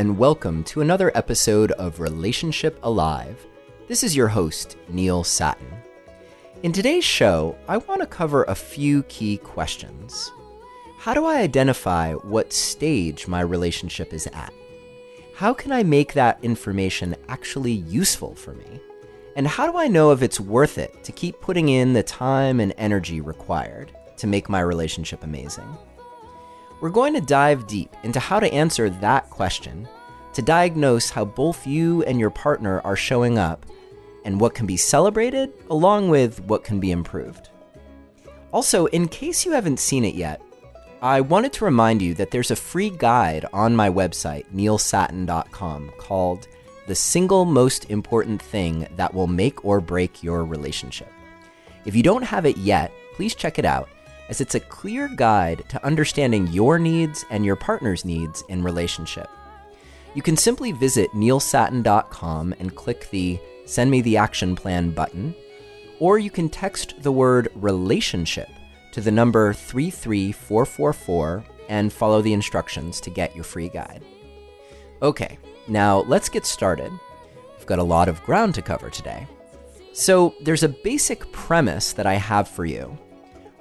and 0.00 0.16
welcome 0.16 0.64
to 0.64 0.80
another 0.80 1.12
episode 1.14 1.72
of 1.72 2.00
Relationship 2.00 2.80
Alive. 2.82 3.46
This 3.86 4.02
is 4.02 4.16
your 4.16 4.28
host, 4.28 4.78
Neil 4.88 5.22
Sattin. 5.22 5.70
In 6.62 6.72
today's 6.72 7.04
show, 7.04 7.54
I 7.68 7.76
want 7.76 8.00
to 8.00 8.06
cover 8.06 8.44
a 8.44 8.54
few 8.54 9.02
key 9.02 9.36
questions. 9.36 10.32
How 10.96 11.12
do 11.12 11.26
I 11.26 11.40
identify 11.40 12.14
what 12.14 12.50
stage 12.50 13.28
my 13.28 13.42
relationship 13.42 14.14
is 14.14 14.26
at? 14.28 14.54
How 15.36 15.52
can 15.52 15.70
I 15.70 15.82
make 15.82 16.14
that 16.14 16.42
information 16.42 17.14
actually 17.28 17.72
useful 17.72 18.34
for 18.34 18.54
me? 18.54 18.80
And 19.36 19.46
how 19.46 19.70
do 19.70 19.76
I 19.76 19.86
know 19.86 20.12
if 20.12 20.22
it's 20.22 20.40
worth 20.40 20.78
it 20.78 21.04
to 21.04 21.12
keep 21.12 21.42
putting 21.42 21.68
in 21.68 21.92
the 21.92 22.02
time 22.02 22.58
and 22.58 22.72
energy 22.78 23.20
required 23.20 23.92
to 24.16 24.26
make 24.26 24.48
my 24.48 24.60
relationship 24.60 25.24
amazing? 25.24 25.76
We're 26.80 26.88
going 26.88 27.12
to 27.12 27.20
dive 27.20 27.66
deep 27.66 27.94
into 28.04 28.18
how 28.18 28.40
to 28.40 28.52
answer 28.52 28.88
that 28.88 29.28
question, 29.28 29.86
to 30.32 30.40
diagnose 30.40 31.10
how 31.10 31.26
both 31.26 31.66
you 31.66 32.02
and 32.04 32.18
your 32.18 32.30
partner 32.30 32.80
are 32.84 32.96
showing 32.96 33.36
up, 33.36 33.66
and 34.24 34.40
what 34.40 34.54
can 34.54 34.66
be 34.66 34.78
celebrated, 34.78 35.52
along 35.68 36.08
with 36.08 36.40
what 36.44 36.64
can 36.64 36.80
be 36.80 36.90
improved. 36.90 37.50
Also, 38.52 38.86
in 38.86 39.08
case 39.08 39.44
you 39.44 39.52
haven't 39.52 39.78
seen 39.78 40.04
it 40.04 40.14
yet, 40.14 40.40
I 41.02 41.20
wanted 41.20 41.52
to 41.54 41.64
remind 41.64 42.00
you 42.00 42.14
that 42.14 42.30
there's 42.30 42.50
a 42.50 42.56
free 42.56 42.90
guide 42.90 43.46
on 43.52 43.76
my 43.76 43.90
website, 43.90 44.46
neilsattin.com, 44.54 45.92
called 45.98 46.48
The 46.86 46.94
Single 46.94 47.44
Most 47.44 47.90
Important 47.90 48.40
Thing 48.40 48.86
That 48.96 49.12
Will 49.12 49.26
Make 49.26 49.64
or 49.64 49.80
Break 49.80 50.22
Your 50.22 50.44
Relationship. 50.44 51.12
If 51.84 51.94
you 51.94 52.02
don't 52.02 52.22
have 52.22 52.46
it 52.46 52.56
yet, 52.56 52.92
please 53.14 53.34
check 53.34 53.58
it 53.58 53.64
out 53.64 53.88
as 54.30 54.40
it's 54.40 54.54
a 54.54 54.60
clear 54.60 55.08
guide 55.08 55.64
to 55.68 55.84
understanding 55.84 56.46
your 56.46 56.78
needs 56.78 57.24
and 57.30 57.44
your 57.44 57.56
partner's 57.56 58.04
needs 58.04 58.44
in 58.48 58.62
relationship. 58.62 59.28
You 60.14 60.22
can 60.22 60.36
simply 60.36 60.70
visit 60.70 61.10
neilsattin.com 61.10 62.54
and 62.60 62.74
click 62.74 63.10
the 63.10 63.40
Send 63.66 63.90
Me 63.90 64.00
the 64.00 64.16
Action 64.16 64.54
Plan 64.54 64.92
button, 64.92 65.34
or 65.98 66.18
you 66.18 66.30
can 66.30 66.48
text 66.48 67.02
the 67.02 67.12
word 67.12 67.48
relationship 67.56 68.48
to 68.92 69.00
the 69.00 69.10
number 69.10 69.52
33444 69.52 71.44
and 71.68 71.92
follow 71.92 72.22
the 72.22 72.32
instructions 72.32 73.00
to 73.00 73.10
get 73.10 73.34
your 73.34 73.44
free 73.44 73.68
guide. 73.68 74.02
Okay, 75.02 75.38
now 75.66 76.00
let's 76.02 76.28
get 76.28 76.46
started. 76.46 76.92
We've 77.56 77.66
got 77.66 77.78
a 77.78 77.84
lot 77.84 78.08
of 78.08 78.22
ground 78.22 78.54
to 78.56 78.62
cover 78.62 78.90
today. 78.90 79.26
So, 79.92 80.34
there's 80.42 80.62
a 80.62 80.68
basic 80.68 81.30
premise 81.32 81.92
that 81.94 82.06
I 82.06 82.14
have 82.14 82.46
for 82.46 82.64
you 82.64 82.96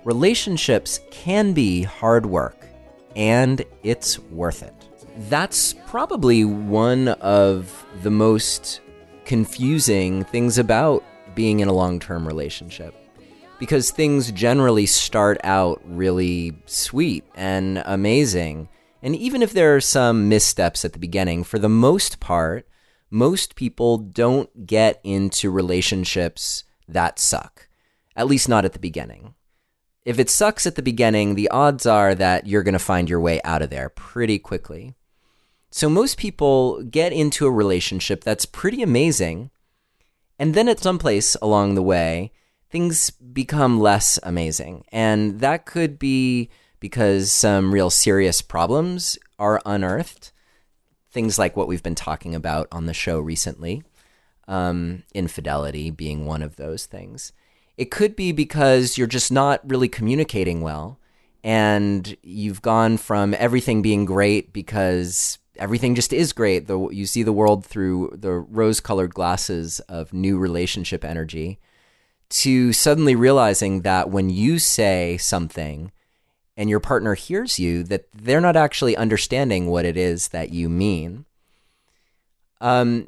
relationships 0.09 1.01
can 1.11 1.53
be 1.53 1.83
hard 1.83 2.25
work, 2.25 2.65
and 3.15 3.63
it's 3.83 4.17
worth 4.17 4.63
it. 4.63 4.73
That's 5.29 5.73
probably 5.85 6.43
one 6.43 7.09
of 7.09 7.85
the 8.01 8.09
most 8.09 8.81
confusing 9.25 10.23
things 10.23 10.57
about 10.57 11.03
being 11.35 11.59
in 11.59 11.67
a 11.67 11.73
long 11.73 11.99
term 11.99 12.25
relationship. 12.25 12.95
Because 13.59 13.91
things 13.91 14.31
generally 14.31 14.87
start 14.87 15.37
out 15.43 15.79
really 15.85 16.57
sweet 16.65 17.23
and 17.35 17.83
amazing. 17.85 18.67
And 19.03 19.15
even 19.15 19.43
if 19.43 19.53
there 19.53 19.75
are 19.75 19.81
some 19.81 20.27
missteps 20.27 20.83
at 20.83 20.93
the 20.93 21.05
beginning, 21.07 21.43
for 21.43 21.59
the 21.59 21.69
most 21.69 22.19
part, 22.19 22.67
most 23.11 23.53
people 23.53 23.99
don't 23.99 24.65
get 24.65 24.99
into 25.03 25.51
relationships 25.51 26.63
that 26.87 27.19
suck. 27.19 27.67
At 28.15 28.25
least 28.25 28.49
not 28.49 28.65
at 28.65 28.73
the 28.73 28.79
beginning 28.79 29.35
if 30.05 30.19
it 30.19 30.29
sucks 30.29 30.65
at 30.65 30.75
the 30.75 30.81
beginning, 30.81 31.35
the 31.35 31.49
odds 31.49 31.85
are 31.85 32.15
that 32.15 32.47
you're 32.47 32.63
going 32.63 32.73
to 32.73 32.79
find 32.79 33.09
your 33.09 33.19
way 33.19 33.41
out 33.43 33.61
of 33.61 33.69
there 33.69 33.89
pretty 33.89 34.39
quickly. 34.39 34.95
So 35.71 35.89
most 35.89 36.17
people 36.17 36.81
get 36.83 37.13
into 37.13 37.45
a 37.45 37.51
relationship 37.51 38.23
that's 38.23 38.45
pretty 38.45 38.81
amazing, 38.81 39.51
and 40.39 40.53
then 40.53 40.67
at 40.67 40.79
some 40.79 40.97
place 40.97 41.35
along 41.41 41.75
the 41.75 41.83
way, 41.83 42.31
things 42.69 43.09
become 43.11 43.79
less 43.79 44.17
amazing. 44.23 44.85
And 44.91 45.39
that 45.41 45.65
could 45.65 45.99
be 45.99 46.49
because 46.79 47.31
some 47.31 47.73
real 47.73 47.89
serious 47.89 48.41
problems 48.41 49.17
are 49.37 49.61
unearthed. 49.65 50.31
Things 51.11 51.37
like 51.37 51.57
what 51.57 51.67
we've 51.67 51.83
been 51.83 51.95
talking 51.95 52.35
about 52.35 52.67
on 52.71 52.85
the 52.85 52.93
show 52.93 53.19
recently, 53.19 53.83
um, 54.47 55.03
infidelity 55.13 55.89
being 55.91 56.25
one 56.25 56.41
of 56.41 56.55
those 56.55 56.85
things. 56.85 57.33
It 57.79 57.91
could 57.91 58.17
be 58.17 58.33
because 58.33 58.97
you're 58.97 59.07
just 59.07 59.31
not 59.31 59.61
really 59.63 59.87
communicating 59.87 60.59
well 60.59 60.99
and 61.45 62.17
you've 62.21 62.61
gone 62.61 62.97
from 62.97 63.33
everything 63.39 63.81
being 63.81 64.03
great 64.03 64.51
because 64.51 65.37
everything 65.55 65.95
just 65.95 66.11
is 66.11 66.33
great. 66.33 66.67
The, 66.67 66.89
you 66.89 67.05
see 67.05 67.23
the 67.23 67.31
world 67.31 67.65
through 67.65 68.17
the 68.19 68.33
rose 68.33 68.81
colored 68.81 69.13
glasses 69.13 69.79
of 69.87 70.11
new 70.11 70.37
relationship 70.37 71.05
energy 71.05 71.57
to 72.31 72.73
suddenly 72.73 73.15
realizing 73.15 73.83
that 73.83 74.09
when 74.09 74.29
you 74.29 74.59
say 74.59 75.15
something 75.15 75.93
and 76.57 76.69
your 76.69 76.81
partner 76.81 77.13
hears 77.13 77.59
you, 77.59 77.83
that 77.83 78.11
they're 78.13 78.41
not 78.41 78.57
actually 78.57 78.97
understanding 78.97 79.67
what 79.67 79.85
it 79.85 79.95
is 79.95 80.27
that 80.27 80.49
you 80.49 80.67
mean. 80.67 81.23
Um, 82.59 83.07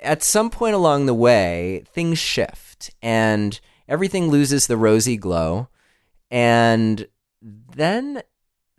at 0.00 0.22
some 0.22 0.48
point 0.48 0.74
along 0.74 1.04
the 1.04 1.12
way, 1.12 1.84
things 1.92 2.18
shift 2.18 2.90
and 3.02 3.60
everything 3.88 4.28
loses 4.30 4.66
the 4.66 4.76
rosy 4.76 5.16
glow. 5.16 5.68
And 6.30 7.08
then 7.40 8.22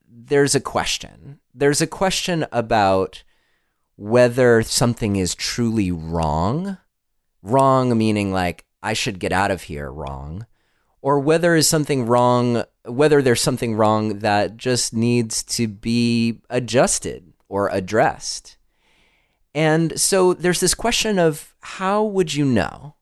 there's 0.07 0.55
a 0.55 0.61
question. 0.61 1.39
There's 1.53 1.81
a 1.81 1.87
question 1.87 2.45
about 2.51 3.23
whether 3.95 4.61
something 4.63 5.15
is 5.15 5.35
truly 5.35 5.91
wrong. 5.91 6.77
Wrong 7.41 7.97
meaning 7.97 8.31
like 8.31 8.65
I 8.83 8.93
should 8.93 9.19
get 9.19 9.31
out 9.31 9.51
of 9.51 9.63
here 9.63 9.91
wrong. 9.91 10.45
Or 11.01 11.19
whether 11.19 11.55
is 11.55 11.67
something 11.67 12.05
wrong, 12.05 12.63
whether 12.85 13.21
there's 13.21 13.41
something 13.41 13.75
wrong 13.75 14.19
that 14.19 14.57
just 14.57 14.93
needs 14.93 15.43
to 15.43 15.67
be 15.67 16.41
adjusted 16.49 17.33
or 17.47 17.69
addressed. 17.69 18.57
And 19.55 19.99
so 19.99 20.33
there's 20.33 20.59
this 20.59 20.75
question 20.75 21.17
of 21.17 21.55
how 21.61 22.03
would 22.03 22.33
you 22.33 22.45
know? 22.45 22.95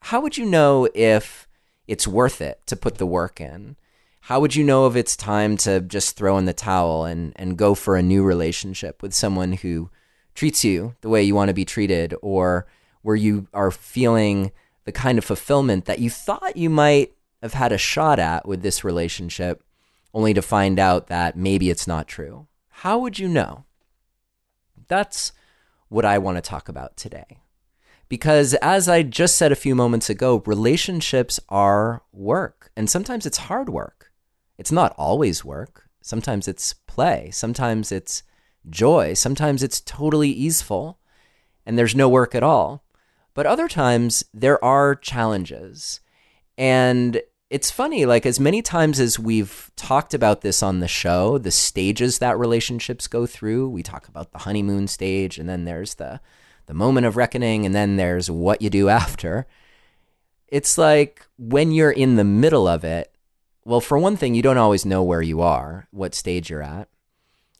How 0.00 0.20
would 0.20 0.36
you 0.36 0.44
know 0.44 0.88
if 0.94 1.48
it's 1.86 2.06
worth 2.06 2.40
it 2.40 2.60
to 2.66 2.76
put 2.76 2.98
the 2.98 3.06
work 3.06 3.40
in? 3.40 3.76
How 4.20 4.40
would 4.40 4.54
you 4.54 4.64
know 4.64 4.86
if 4.86 4.96
it's 4.96 5.16
time 5.16 5.56
to 5.58 5.80
just 5.80 6.16
throw 6.16 6.38
in 6.38 6.46
the 6.46 6.54
towel 6.54 7.04
and, 7.04 7.32
and 7.36 7.58
go 7.58 7.74
for 7.74 7.96
a 7.96 8.02
new 8.02 8.24
relationship 8.24 9.02
with 9.02 9.12
someone 9.12 9.52
who 9.52 9.90
treats 10.34 10.64
you 10.64 10.94
the 11.02 11.08
way 11.08 11.22
you 11.22 11.34
want 11.34 11.48
to 11.48 11.54
be 11.54 11.64
treated 11.64 12.14
or 12.22 12.66
where 13.02 13.16
you 13.16 13.46
are 13.52 13.70
feeling 13.70 14.50
the 14.84 14.92
kind 14.92 15.18
of 15.18 15.24
fulfillment 15.24 15.84
that 15.84 15.98
you 15.98 16.08
thought 16.08 16.56
you 16.56 16.70
might 16.70 17.14
have 17.42 17.52
had 17.52 17.72
a 17.72 17.78
shot 17.78 18.18
at 18.18 18.48
with 18.48 18.62
this 18.62 18.82
relationship, 18.82 19.62
only 20.14 20.32
to 20.32 20.40
find 20.40 20.78
out 20.78 21.08
that 21.08 21.36
maybe 21.36 21.68
it's 21.68 21.86
not 21.86 22.08
true? 22.08 22.46
How 22.68 22.98
would 22.98 23.18
you 23.18 23.28
know? 23.28 23.64
That's 24.88 25.32
what 25.88 26.04
I 26.04 26.16
want 26.16 26.38
to 26.38 26.42
talk 26.42 26.68
about 26.68 26.96
today. 26.96 27.38
Because 28.14 28.54
as 28.62 28.88
I 28.88 29.02
just 29.02 29.36
said 29.36 29.50
a 29.50 29.56
few 29.56 29.74
moments 29.74 30.08
ago, 30.08 30.40
relationships 30.46 31.40
are 31.48 32.04
work, 32.12 32.70
and 32.76 32.88
sometimes 32.88 33.26
it's 33.26 33.48
hard 33.48 33.68
work. 33.68 34.12
It's 34.56 34.70
not 34.70 34.94
always 34.96 35.44
work. 35.44 35.88
Sometimes 36.00 36.46
it's 36.46 36.74
play. 36.74 37.30
Sometimes 37.32 37.90
it's 37.90 38.22
joy. 38.70 39.14
Sometimes 39.14 39.64
it's 39.64 39.80
totally 39.80 40.30
easeful 40.30 41.00
and 41.66 41.76
there's 41.76 41.96
no 41.96 42.08
work 42.08 42.36
at 42.36 42.44
all. 42.44 42.84
But 43.34 43.46
other 43.46 43.66
times 43.66 44.22
there 44.32 44.64
are 44.64 44.94
challenges. 44.94 45.98
And 46.56 47.20
it's 47.50 47.72
funny, 47.72 48.06
like 48.06 48.26
as 48.26 48.38
many 48.38 48.62
times 48.62 49.00
as 49.00 49.18
we've 49.18 49.72
talked 49.74 50.14
about 50.14 50.42
this 50.42 50.62
on 50.62 50.78
the 50.78 50.86
show, 50.86 51.36
the 51.36 51.50
stages 51.50 52.20
that 52.20 52.38
relationships 52.38 53.08
go 53.08 53.26
through, 53.26 53.70
we 53.70 53.82
talk 53.82 54.06
about 54.06 54.30
the 54.30 54.38
honeymoon 54.38 54.86
stage, 54.86 55.36
and 55.36 55.48
then 55.48 55.64
there's 55.64 55.94
the 55.94 56.20
the 56.66 56.74
moment 56.74 57.06
of 57.06 57.16
reckoning, 57.16 57.66
and 57.66 57.74
then 57.74 57.96
there's 57.96 58.30
what 58.30 58.62
you 58.62 58.70
do 58.70 58.88
after. 59.02 59.46
It's 60.48 60.78
like 60.78 61.26
when 61.38 61.72
you're 61.72 61.90
in 61.90 62.16
the 62.16 62.24
middle 62.24 62.68
of 62.68 62.84
it, 62.84 63.10
well, 63.64 63.80
for 63.80 63.98
one 63.98 64.16
thing, 64.16 64.34
you 64.34 64.42
don't 64.42 64.58
always 64.58 64.84
know 64.84 65.02
where 65.02 65.22
you 65.22 65.40
are, 65.40 65.88
what 65.90 66.14
stage 66.14 66.50
you're 66.50 66.62
at. 66.62 66.88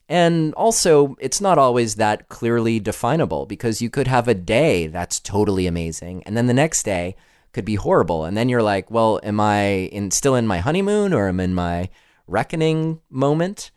And 0.07 0.53
also, 0.53 1.15
it's 1.19 1.41
not 1.41 1.57
always 1.57 1.95
that 1.95 2.29
clearly 2.29 2.79
definable 2.79 3.47
because 3.47 3.81
you 3.81 3.89
could 3.89 4.07
have 4.07 4.27
a 4.27 4.35
day 4.35 4.85
that's 4.85 5.19
totally 5.19 5.65
amazing, 5.65 6.21
and 6.23 6.37
then 6.37 6.45
the 6.45 6.53
next 6.53 6.83
day 6.83 7.15
could 7.55 7.65
be 7.65 7.75
horrible. 7.75 8.25
And 8.25 8.35
then 8.35 8.49
you're 8.49 8.61
like, 8.61 8.91
well, 8.91 9.19
am 9.23 9.39
I 9.39 9.89
in, 9.91 10.11
still 10.11 10.35
in 10.35 10.45
my 10.45 10.57
honeymoon 10.57 11.13
or 11.13 11.29
am 11.29 11.39
I 11.39 11.43
in 11.43 11.55
my 11.55 11.89
reckoning 12.27 12.99
moment? 13.09 13.71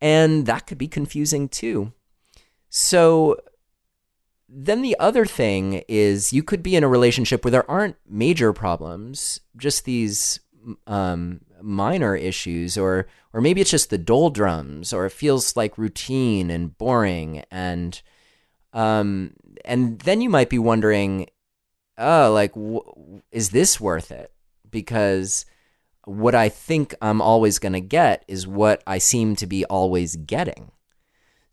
And 0.00 0.46
that 0.46 0.66
could 0.66 0.78
be 0.78 0.88
confusing 0.88 1.48
too. 1.48 1.92
So, 2.70 3.36
then 4.56 4.82
the 4.82 4.96
other 5.00 5.26
thing 5.26 5.82
is 5.88 6.32
you 6.32 6.42
could 6.42 6.62
be 6.62 6.76
in 6.76 6.84
a 6.84 6.88
relationship 6.88 7.44
where 7.44 7.50
there 7.50 7.70
aren't 7.70 7.96
major 8.08 8.52
problems, 8.52 9.40
just 9.56 9.84
these 9.84 10.40
um, 10.86 11.40
minor 11.60 12.14
issues, 12.14 12.78
or 12.78 13.06
or 13.32 13.40
maybe 13.40 13.60
it's 13.60 13.70
just 13.70 13.90
the 13.90 13.98
doldrums, 13.98 14.92
or 14.92 15.06
it 15.06 15.12
feels 15.12 15.56
like 15.56 15.76
routine 15.76 16.50
and 16.50 16.78
boring, 16.78 17.42
and 17.50 18.00
Um, 18.74 19.34
and 19.64 20.00
then 20.00 20.20
you 20.20 20.28
might 20.28 20.50
be 20.50 20.58
wondering, 20.58 21.28
oh, 21.96 22.32
like, 22.34 22.52
is 23.30 23.50
this 23.50 23.80
worth 23.80 24.10
it? 24.10 24.32
Because 24.68 25.46
what 26.04 26.34
I 26.34 26.48
think 26.50 26.92
I'm 27.00 27.22
always 27.22 27.60
going 27.60 27.72
to 27.74 27.80
get 27.80 28.24
is 28.26 28.46
what 28.46 28.82
I 28.84 28.98
seem 28.98 29.36
to 29.36 29.46
be 29.46 29.64
always 29.66 30.16
getting. 30.16 30.73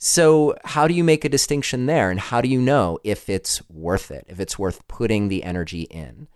So, 0.03 0.55
how 0.65 0.87
do 0.87 0.95
you 0.95 1.03
make 1.03 1.23
a 1.23 1.29
distinction 1.29 1.85
there? 1.85 2.09
And 2.09 2.19
how 2.19 2.41
do 2.41 2.49
you 2.49 2.59
know 2.59 2.97
if 3.03 3.29
it's 3.29 3.61
worth 3.69 4.09
it, 4.09 4.25
if 4.27 4.39
it's 4.39 4.57
worth 4.57 4.87
putting 4.87 5.27
the 5.27 5.43
energy 5.43 5.83
in? 5.83 6.27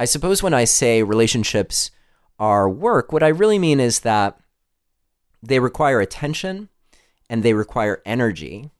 I 0.00 0.04
suppose 0.04 0.42
when 0.42 0.52
I 0.52 0.64
say 0.64 1.04
relationships 1.04 1.92
are 2.40 2.68
work, 2.68 3.12
what 3.12 3.22
I 3.22 3.28
really 3.28 3.60
mean 3.60 3.78
is 3.78 4.00
that 4.00 4.36
they 5.44 5.60
require 5.60 6.00
attention 6.00 6.70
and 7.30 7.44
they 7.44 7.54
require 7.54 8.02
energy. 8.04 8.72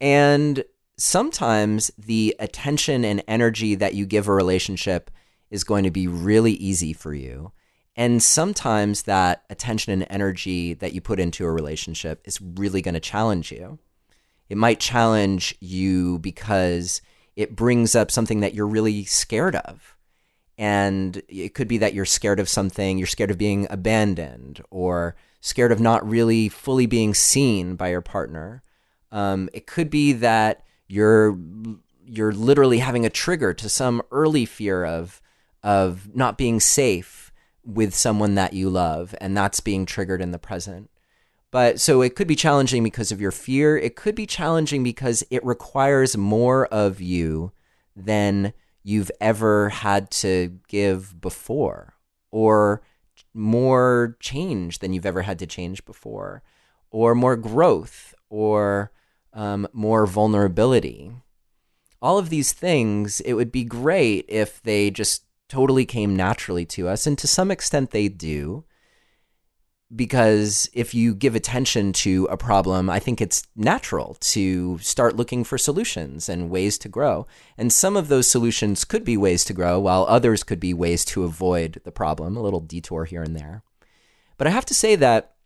And 0.00 0.64
sometimes 0.96 1.90
the 1.98 2.34
attention 2.38 3.04
and 3.04 3.22
energy 3.28 3.74
that 3.74 3.92
you 3.92 4.06
give 4.06 4.28
a 4.28 4.32
relationship 4.32 5.10
is 5.50 5.62
going 5.62 5.84
to 5.84 5.90
be 5.90 6.06
really 6.06 6.52
easy 6.52 6.94
for 6.94 7.12
you. 7.12 7.52
And 7.98 8.22
sometimes 8.22 9.02
that 9.02 9.42
attention 9.50 9.92
and 9.92 10.06
energy 10.08 10.72
that 10.74 10.92
you 10.92 11.00
put 11.00 11.18
into 11.18 11.44
a 11.44 11.50
relationship 11.50 12.20
is 12.24 12.40
really 12.40 12.80
going 12.80 12.94
to 12.94 13.00
challenge 13.00 13.50
you. 13.50 13.80
It 14.48 14.56
might 14.56 14.78
challenge 14.78 15.52
you 15.58 16.20
because 16.20 17.02
it 17.34 17.56
brings 17.56 17.96
up 17.96 18.12
something 18.12 18.38
that 18.38 18.54
you're 18.54 18.68
really 18.68 19.04
scared 19.04 19.56
of. 19.56 19.96
And 20.56 21.20
it 21.26 21.54
could 21.54 21.66
be 21.66 21.78
that 21.78 21.92
you're 21.92 22.04
scared 22.04 22.38
of 22.38 22.48
something, 22.48 22.98
you're 22.98 23.08
scared 23.08 23.32
of 23.32 23.38
being 23.38 23.66
abandoned 23.68 24.62
or 24.70 25.16
scared 25.40 25.72
of 25.72 25.80
not 25.80 26.08
really 26.08 26.48
fully 26.48 26.86
being 26.86 27.14
seen 27.14 27.74
by 27.74 27.88
your 27.88 28.00
partner. 28.00 28.62
Um, 29.10 29.50
it 29.52 29.66
could 29.66 29.90
be 29.90 30.12
that 30.12 30.64
you're 30.86 31.36
you're 32.06 32.32
literally 32.32 32.78
having 32.78 33.04
a 33.04 33.10
trigger 33.10 33.52
to 33.54 33.68
some 33.68 34.02
early 34.12 34.44
fear 34.44 34.84
of 34.84 35.20
of 35.64 36.14
not 36.14 36.38
being 36.38 36.60
safe 36.60 37.27
with 37.68 37.94
someone 37.94 38.34
that 38.34 38.54
you 38.54 38.70
love, 38.70 39.14
and 39.20 39.36
that's 39.36 39.60
being 39.60 39.84
triggered 39.84 40.22
in 40.22 40.30
the 40.30 40.38
present. 40.38 40.90
But 41.50 41.80
so 41.80 42.00
it 42.00 42.16
could 42.16 42.26
be 42.26 42.34
challenging 42.34 42.82
because 42.82 43.12
of 43.12 43.20
your 43.20 43.30
fear. 43.30 43.76
It 43.76 43.94
could 43.94 44.14
be 44.14 44.26
challenging 44.26 44.82
because 44.82 45.22
it 45.30 45.44
requires 45.44 46.16
more 46.16 46.66
of 46.66 47.00
you 47.00 47.52
than 47.94 48.54
you've 48.82 49.10
ever 49.20 49.68
had 49.68 50.10
to 50.10 50.58
give 50.68 51.20
before, 51.20 51.94
or 52.30 52.80
more 53.34 54.16
change 54.18 54.78
than 54.78 54.94
you've 54.94 55.06
ever 55.06 55.22
had 55.22 55.38
to 55.40 55.46
change 55.46 55.84
before, 55.84 56.42
or 56.90 57.14
more 57.14 57.36
growth, 57.36 58.14
or 58.30 58.92
um, 59.34 59.68
more 59.74 60.06
vulnerability. 60.06 61.12
All 62.00 62.16
of 62.16 62.30
these 62.30 62.52
things, 62.52 63.20
it 63.20 63.34
would 63.34 63.52
be 63.52 63.64
great 63.64 64.24
if 64.28 64.62
they 64.62 64.90
just 64.90 65.24
totally 65.48 65.86
came 65.86 66.14
naturally 66.14 66.64
to 66.66 66.88
us. 66.88 67.06
And 67.06 67.16
to 67.18 67.26
some 67.26 67.50
extent, 67.50 67.90
they 67.90 68.08
do. 68.08 68.64
Because 69.94 70.68
if 70.74 70.92
you 70.92 71.14
give 71.14 71.34
attention 71.34 71.94
to 71.94 72.28
a 72.30 72.36
problem, 72.36 72.90
I 72.90 72.98
think 72.98 73.22
it's 73.22 73.44
natural 73.56 74.18
to 74.20 74.76
start 74.78 75.16
looking 75.16 75.44
for 75.44 75.56
solutions 75.56 76.28
and 76.28 76.50
ways 76.50 76.76
to 76.78 76.90
grow. 76.90 77.26
And 77.56 77.72
some 77.72 77.96
of 77.96 78.08
those 78.08 78.30
solutions 78.30 78.84
could 78.84 79.02
be 79.02 79.16
ways 79.16 79.46
to 79.46 79.54
grow, 79.54 79.80
while 79.80 80.04
others 80.06 80.44
could 80.44 80.60
be 80.60 80.74
ways 80.74 81.06
to 81.06 81.24
avoid 81.24 81.80
the 81.84 81.90
problem, 81.90 82.36
a 82.36 82.42
little 82.42 82.60
detour 82.60 83.06
here 83.06 83.22
and 83.22 83.34
there. 83.34 83.62
But 84.36 84.46
I 84.46 84.50
have 84.50 84.66
to 84.66 84.74
say 84.74 84.94
that 84.96 85.36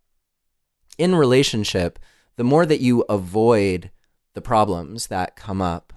in 0.98 1.14
relationship, 1.14 2.00
the 2.34 2.42
more 2.42 2.66
that 2.66 2.80
you 2.80 3.04
avoid 3.08 3.92
the 4.34 4.42
problems 4.42 5.06
that 5.06 5.36
come 5.36 5.62
up, 5.62 5.92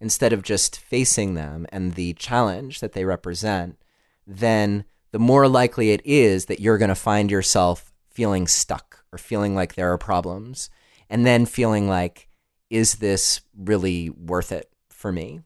instead 0.00 0.32
of 0.32 0.42
just 0.42 0.78
facing 0.78 1.34
them 1.34 1.66
and 1.70 1.94
the 1.94 2.12
challenge 2.14 2.80
that 2.80 2.92
they 2.92 3.04
represent, 3.04 3.78
then 4.26 4.84
the 5.12 5.18
more 5.18 5.48
likely 5.48 5.90
it 5.90 6.02
is 6.04 6.46
that 6.46 6.60
you're 6.60 6.78
going 6.78 6.88
to 6.88 6.94
find 6.94 7.30
yourself 7.30 7.92
feeling 8.08 8.46
stuck 8.46 9.04
or 9.12 9.18
feeling 9.18 9.54
like 9.54 9.74
there 9.74 9.92
are 9.92 9.98
problems, 9.98 10.70
and 11.08 11.24
then 11.24 11.46
feeling 11.46 11.88
like, 11.88 12.28
is 12.70 12.94
this 12.96 13.40
really 13.56 14.10
worth 14.10 14.50
it 14.50 14.70
for 14.90 15.12
me? 15.12 15.40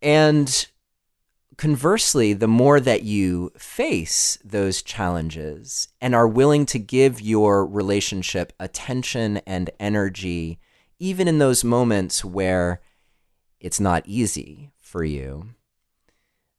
And 0.00 0.66
conversely, 1.56 2.32
the 2.32 2.48
more 2.48 2.80
that 2.80 3.02
you 3.02 3.50
face 3.58 4.38
those 4.44 4.80
challenges 4.80 5.88
and 6.00 6.14
are 6.14 6.28
willing 6.28 6.64
to 6.66 6.78
give 6.78 7.20
your 7.20 7.66
relationship 7.66 8.52
attention 8.60 9.38
and 9.38 9.68
energy 9.80 10.58
even 10.98 11.28
in 11.28 11.38
those 11.38 11.64
moments 11.64 12.24
where 12.24 12.80
it's 13.60 13.80
not 13.80 14.02
easy 14.06 14.70
for 14.78 15.04
you, 15.04 15.50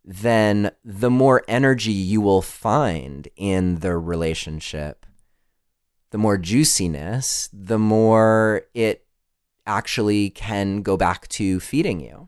then 0.04 0.72
the 0.84 1.10
more 1.10 1.44
energy 1.48 1.92
you 1.92 2.22
will 2.22 2.42
find 2.42 3.28
in 3.36 3.80
the 3.80 3.98
relationship, 3.98 5.06
the 6.12 6.18
more 6.18 6.38
juiciness, 6.38 7.50
the 7.54 7.78
more 7.78 8.64
it 8.74 9.06
actually 9.68 10.30
can 10.32 10.82
go 10.82 10.98
back 10.98 11.28
to 11.28 11.60
feeding 11.60 12.00
you. 12.00 12.28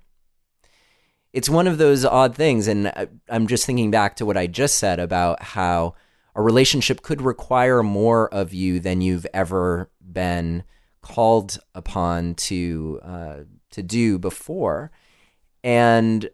It's 1.33 1.49
one 1.49 1.65
of 1.65 1.77
those 1.77 2.05
odd 2.05 2.35
things. 2.35 2.67
And 2.67 2.91
I'm 3.29 3.47
just 3.47 3.65
thinking 3.65 3.89
back 3.89 4.17
to 4.17 4.25
what 4.25 4.37
I 4.37 4.47
just 4.47 4.77
said 4.77 4.99
about 4.99 5.41
how 5.41 5.95
a 6.35 6.41
relationship 6.41 7.01
could 7.01 7.21
require 7.21 7.81
more 7.81 8.31
of 8.33 8.53
you 8.53 8.79
than 8.79 9.01
you've 9.01 9.25
ever 9.33 9.89
been 9.99 10.63
called 11.01 11.59
upon 11.73 12.35
to 12.35 12.99
uh, 13.03 13.37
to 13.71 13.83
do 13.83 14.17
before, 14.17 14.91
and 15.63 16.29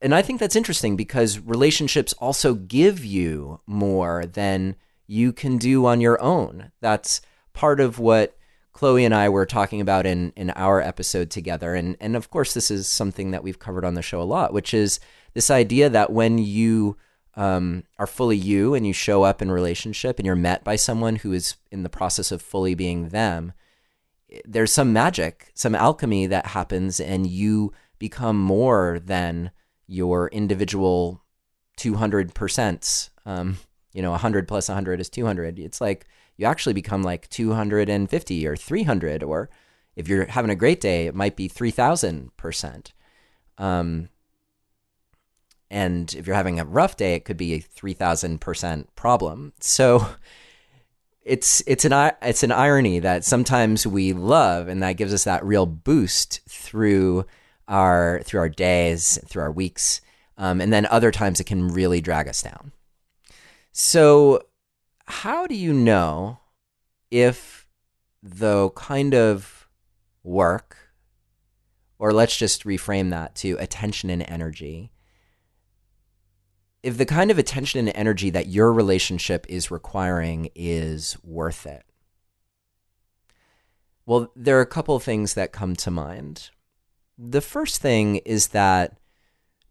and 0.00 0.14
I 0.14 0.22
think 0.22 0.40
that's 0.40 0.56
interesting 0.56 0.96
because 0.96 1.40
relationships 1.40 2.12
also 2.14 2.54
give 2.54 3.04
you 3.04 3.60
more 3.66 4.26
than 4.26 4.76
you 5.06 5.32
can 5.32 5.58
do 5.58 5.86
on 5.86 6.00
your 6.00 6.20
own. 6.22 6.70
That's 6.80 7.20
part 7.52 7.80
of 7.80 7.98
what 7.98 8.36
Chloe 8.72 9.04
and 9.04 9.14
I 9.14 9.28
were 9.28 9.46
talking 9.46 9.80
about 9.80 10.06
in 10.06 10.32
in 10.36 10.50
our 10.50 10.80
episode 10.80 11.30
together, 11.30 11.74
and 11.74 11.96
and 12.00 12.14
of 12.14 12.30
course 12.30 12.54
this 12.54 12.70
is 12.70 12.86
something 12.86 13.32
that 13.32 13.42
we've 13.42 13.58
covered 13.58 13.84
on 13.84 13.94
the 13.94 14.02
show 14.02 14.20
a 14.20 14.24
lot, 14.24 14.52
which 14.52 14.72
is 14.72 15.00
this 15.34 15.50
idea 15.50 15.88
that 15.88 16.12
when 16.12 16.38
you 16.38 16.96
um, 17.34 17.84
are 17.98 18.06
fully 18.06 18.36
you 18.36 18.74
and 18.74 18.86
you 18.86 18.92
show 18.92 19.22
up 19.22 19.40
in 19.40 19.50
relationship 19.50 20.18
and 20.18 20.26
you're 20.26 20.34
met 20.34 20.64
by 20.64 20.76
someone 20.76 21.16
who 21.16 21.32
is 21.32 21.54
in 21.70 21.84
the 21.84 21.88
process 21.88 22.32
of 22.32 22.42
fully 22.42 22.74
being 22.74 23.10
them, 23.10 23.52
there's 24.44 24.72
some 24.72 24.92
magic, 24.92 25.50
some 25.54 25.74
alchemy 25.74 26.26
that 26.26 26.46
happens, 26.46 27.00
and 27.00 27.26
you 27.26 27.72
become 27.98 28.38
more 28.38 29.00
than 29.04 29.50
your 29.86 30.28
individual 30.28 31.22
200%. 31.78 33.10
Um, 33.24 33.58
you 33.92 34.02
know, 34.02 34.10
100 34.10 34.46
plus 34.46 34.68
100 34.68 35.00
is 35.00 35.08
200. 35.08 35.58
It's 35.58 35.80
like 35.80 36.06
you 36.36 36.46
actually 36.46 36.74
become 36.74 37.02
like 37.02 37.28
250 37.30 38.46
or 38.46 38.56
300, 38.56 39.22
or 39.22 39.50
if 39.96 40.08
you're 40.08 40.26
having 40.26 40.50
a 40.50 40.56
great 40.56 40.80
day, 40.80 41.06
it 41.06 41.14
might 41.14 41.36
be 41.36 41.48
3,000%. 41.48 42.92
Um, 43.56 44.08
and 45.70 46.14
if 46.14 46.26
you're 46.26 46.36
having 46.36 46.60
a 46.60 46.64
rough 46.64 46.96
day, 46.96 47.14
it 47.14 47.24
could 47.24 47.36
be 47.36 47.54
a 47.54 47.60
3,000% 47.60 48.86
problem. 48.94 49.52
So, 49.60 50.06
it's 51.28 51.62
it's 51.66 51.84
an 51.84 52.12
it's 52.22 52.42
an 52.42 52.52
irony 52.52 52.98
that 53.00 53.24
sometimes 53.24 53.86
we 53.86 54.12
love 54.12 54.68
and 54.68 54.82
that 54.82 54.94
gives 54.94 55.12
us 55.12 55.24
that 55.24 55.44
real 55.44 55.66
boost 55.66 56.40
through 56.48 57.26
our 57.68 58.22
through 58.24 58.40
our 58.40 58.48
days 58.48 59.18
through 59.26 59.42
our 59.42 59.52
weeks 59.52 60.00
um, 60.38 60.60
and 60.60 60.72
then 60.72 60.86
other 60.86 61.10
times 61.10 61.40
it 61.40 61.44
can 61.44 61.68
really 61.68 62.00
drag 62.00 62.28
us 62.28 62.42
down. 62.42 62.72
So 63.72 64.42
how 65.04 65.46
do 65.46 65.54
you 65.54 65.72
know 65.72 66.38
if 67.10 67.66
the 68.22 68.70
kind 68.70 69.14
of 69.14 69.68
work 70.22 70.76
or 71.98 72.12
let's 72.12 72.36
just 72.36 72.64
reframe 72.64 73.10
that 73.10 73.34
to 73.36 73.56
attention 73.58 74.10
and 74.10 74.22
energy 74.28 74.92
if 76.82 76.96
the 76.96 77.06
kind 77.06 77.30
of 77.30 77.38
attention 77.38 77.80
and 77.80 77.96
energy 77.96 78.30
that 78.30 78.46
your 78.46 78.72
relationship 78.72 79.46
is 79.48 79.70
requiring 79.70 80.50
is 80.54 81.16
worth 81.22 81.66
it. 81.66 81.84
Well, 84.06 84.32
there 84.34 84.58
are 84.58 84.62
a 84.62 84.66
couple 84.66 84.98
things 85.00 85.34
that 85.34 85.52
come 85.52 85.76
to 85.76 85.90
mind. 85.90 86.50
The 87.18 87.40
first 87.40 87.82
thing 87.82 88.16
is 88.16 88.48
that 88.48 88.96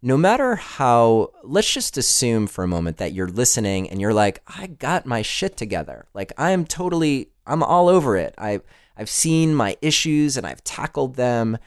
no 0.02 0.16
matter 0.16 0.56
how, 0.56 1.32
let's 1.44 1.74
just 1.74 1.98
assume 1.98 2.46
for 2.46 2.64
a 2.64 2.68
moment 2.68 2.98
that 2.98 3.14
you're 3.14 3.30
listening 3.30 3.90
and 3.90 4.00
you're 4.00 4.14
like, 4.14 4.44
I 4.48 4.68
got 4.68 5.06
my 5.06 5.24
shit 5.24 5.58
together. 5.58 6.08
Like 6.14 6.34
I'm 6.38 6.66
totally, 6.66 7.32
I'm 7.48 7.64
all 7.64 7.90
over 7.90 8.16
it. 8.16 8.36
I, 8.38 8.62
I've 8.96 9.10
seen 9.10 9.56
my 9.56 9.76
issues 9.82 10.38
and 10.38 10.46
I've 10.46 10.64
tackled 10.64 11.16
them 11.16 11.58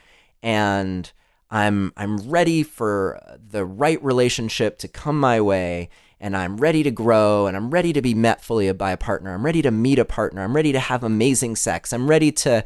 and 0.43 1.11
I'm 1.51 1.93
I'm 1.97 2.17
ready 2.19 2.63
for 2.63 3.21
the 3.49 3.65
right 3.65 4.03
relationship 4.05 4.79
to 4.79 4.89
come 4.89 5.19
my 5.19 5.41
way 5.41 5.89
and 6.21 6.37
I'm 6.37 6.59
ready 6.59 6.83
to 6.83 6.91
grow 6.91 7.47
and 7.47 7.57
I'm 7.57 7.71
ready 7.71 7.93
to 7.93 8.03
be 8.03 8.15
met 8.15 8.43
fully 8.43 8.71
by 8.73 8.93
a 8.93 8.97
partner. 8.97 9.33
I'm 9.33 9.45
ready 9.45 9.63
to 9.63 9.71
meet 9.71 9.99
a 9.99 10.05
partner. 10.05 10.43
I'm 10.43 10.55
ready 10.55 10.73
to 10.73 10.79
have 10.79 11.03
amazing 11.03 11.57
sex. 11.57 11.93
I'm 11.93 12.09
ready 12.09 12.31
to 12.33 12.63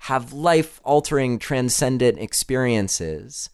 have 0.00 0.32
life 0.32 0.80
altering, 0.84 1.38
transcendent 1.38 2.18
experiences. 2.18 3.50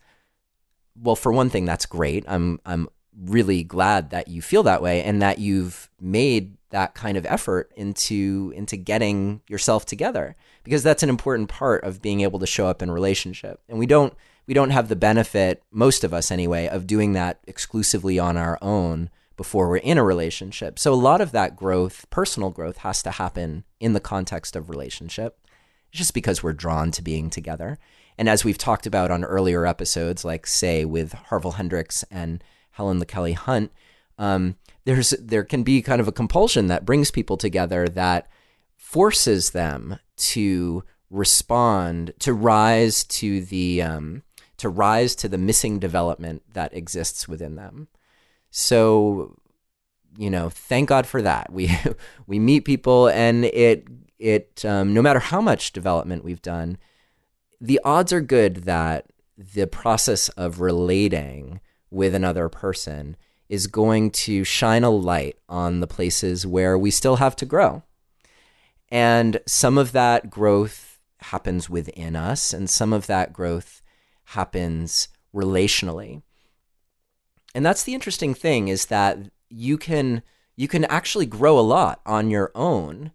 Well, 0.97 1.17
for 1.17 1.33
one 1.33 1.51
thing, 1.51 1.65
that's 1.65 1.87
great. 1.87 2.25
I'm, 2.29 2.61
I'm 2.65 2.89
really 3.21 3.63
glad 3.63 4.11
that 4.11 4.29
you 4.29 4.41
feel 4.41 4.63
that 4.63 4.83
way 4.83 5.03
and 5.03 5.21
that 5.21 5.39
you've 5.39 5.91
made 6.01 6.57
that 6.71 6.95
kind 6.95 7.17
of 7.17 7.27
effort 7.27 7.73
into 7.77 8.53
into 8.57 8.77
getting 8.77 9.43
yourself 9.49 9.85
together 9.85 10.37
because 10.63 10.85
that's 10.85 11.03
an 11.03 11.09
important 11.09 11.49
part 11.49 11.83
of 11.83 12.01
being 12.01 12.21
able 12.21 12.39
to 12.39 12.47
show 12.47 12.69
up 12.69 12.81
in 12.81 12.91
relationship 12.91 13.61
and 13.69 13.77
we 13.77 13.87
don't 13.87 14.15
we 14.51 14.55
don't 14.55 14.71
have 14.71 14.89
the 14.89 14.97
benefit 14.97 15.63
most 15.71 16.03
of 16.03 16.13
us 16.13 16.33
anyway 16.33 16.67
of 16.67 16.85
doing 16.85 17.13
that 17.13 17.39
exclusively 17.47 18.19
on 18.19 18.37
our 18.37 18.59
own 18.61 19.09
before 19.37 19.69
we're 19.69 19.77
in 19.77 19.97
a 19.97 20.03
relationship. 20.03 20.77
So 20.77 20.93
a 20.93 20.97
lot 20.97 21.21
of 21.21 21.31
that 21.31 21.55
growth 21.55 22.05
personal 22.11 22.51
growth 22.51 22.79
has 22.79 23.01
to 23.05 23.13
happen 23.13 23.63
in 23.79 23.93
the 23.93 24.01
context 24.01 24.57
of 24.57 24.69
relationship 24.69 25.39
just 25.93 26.15
because 26.15 26.43
we're 26.43 26.53
drawn 26.53 26.91
to 26.91 27.01
being 27.01 27.31
together. 27.31 27.79
And 28.19 28.29
as 28.29 28.45
we've 28.45 28.59
talked 28.59 28.87
about 28.89 29.13
on 29.13 29.23
earlier 29.23 29.67
episodes 29.67 30.25
like 30.25 30.49
say 30.49 30.85
with 30.85 31.13
Harville 31.13 31.53
Hendrix 31.53 32.05
and 32.11 32.43
Helen 32.73 33.01
LaKelly 33.01 33.37
Hunt 33.37 33.71
um, 34.19 34.57
there's 34.85 35.11
there 35.11 35.45
can 35.45 35.63
be 35.63 35.81
kind 35.81 36.01
of 36.01 36.09
a 36.09 36.13
compulsion 36.13 36.67
that 36.67 36.85
brings 36.85 37.13
people 37.13 37.37
together 37.37 37.87
that 37.87 38.27
forces 38.77 39.51
them 39.51 40.01
to 40.17 40.83
respond 41.09 42.15
to 42.19 42.33
rise 42.33 43.05
to 43.05 43.43
the 43.43 43.83
um, 43.83 44.25
to 44.61 44.69
rise 44.69 45.15
to 45.17 45.29
the 45.29 45.39
missing 45.39 45.79
development 45.79 46.43
that 46.53 46.75
exists 46.75 47.29
within 47.29 47.57
them. 47.57 47.89
So, 48.51 49.37
you 50.17 50.31
know, 50.31 50.49
thank 50.49 50.89
God 50.89 51.07
for 51.07 51.23
that. 51.23 51.53
We 51.53 51.71
we 52.27 52.39
meet 52.39 52.65
people, 52.65 53.09
and 53.09 53.45
it 53.45 53.87
it 54.19 54.65
um, 54.65 54.95
no 54.95 55.03
matter 55.03 55.21
how 55.21 55.41
much 55.41 55.73
development 55.73 56.25
we've 56.25 56.43
done, 56.43 56.79
the 57.61 57.81
odds 57.85 58.13
are 58.13 58.21
good 58.21 58.65
that 58.65 59.07
the 59.37 59.67
process 59.67 60.29
of 60.31 60.61
relating 60.61 61.61
with 61.91 62.15
another 62.15 62.49
person 62.49 63.17
is 63.49 63.67
going 63.67 64.11
to 64.11 64.45
shine 64.45 64.85
a 64.85 64.91
light 64.91 65.37
on 65.49 65.81
the 65.81 65.87
places 65.87 66.47
where 66.47 66.79
we 66.79 66.91
still 66.91 67.17
have 67.17 67.35
to 67.35 67.47
grow. 67.47 67.83
And 68.91 69.41
some 69.47 69.79
of 69.79 69.93
that 69.93 70.31
growth 70.31 70.99
happens 71.19 71.69
within 71.69 72.17
us, 72.17 72.53
and 72.53 72.69
some 72.69 72.93
of 72.93 73.07
that 73.07 73.33
growth 73.33 73.80
happens 74.31 75.09
relationally. 75.35 76.23
And 77.55 77.67
that's 77.67 77.83
the 77.83 77.95
interesting 77.95 78.35
thing 78.35 78.69
is 78.69 78.87
that 78.87 79.19
you 79.49 79.77
can 79.77 80.23
you 80.57 80.69
can 80.69 80.85
actually 80.85 81.27
grow 81.27 81.59
a 81.59 81.61
lot 81.61 82.01
on 82.05 82.31
your 82.31 82.53
own. 82.55 83.13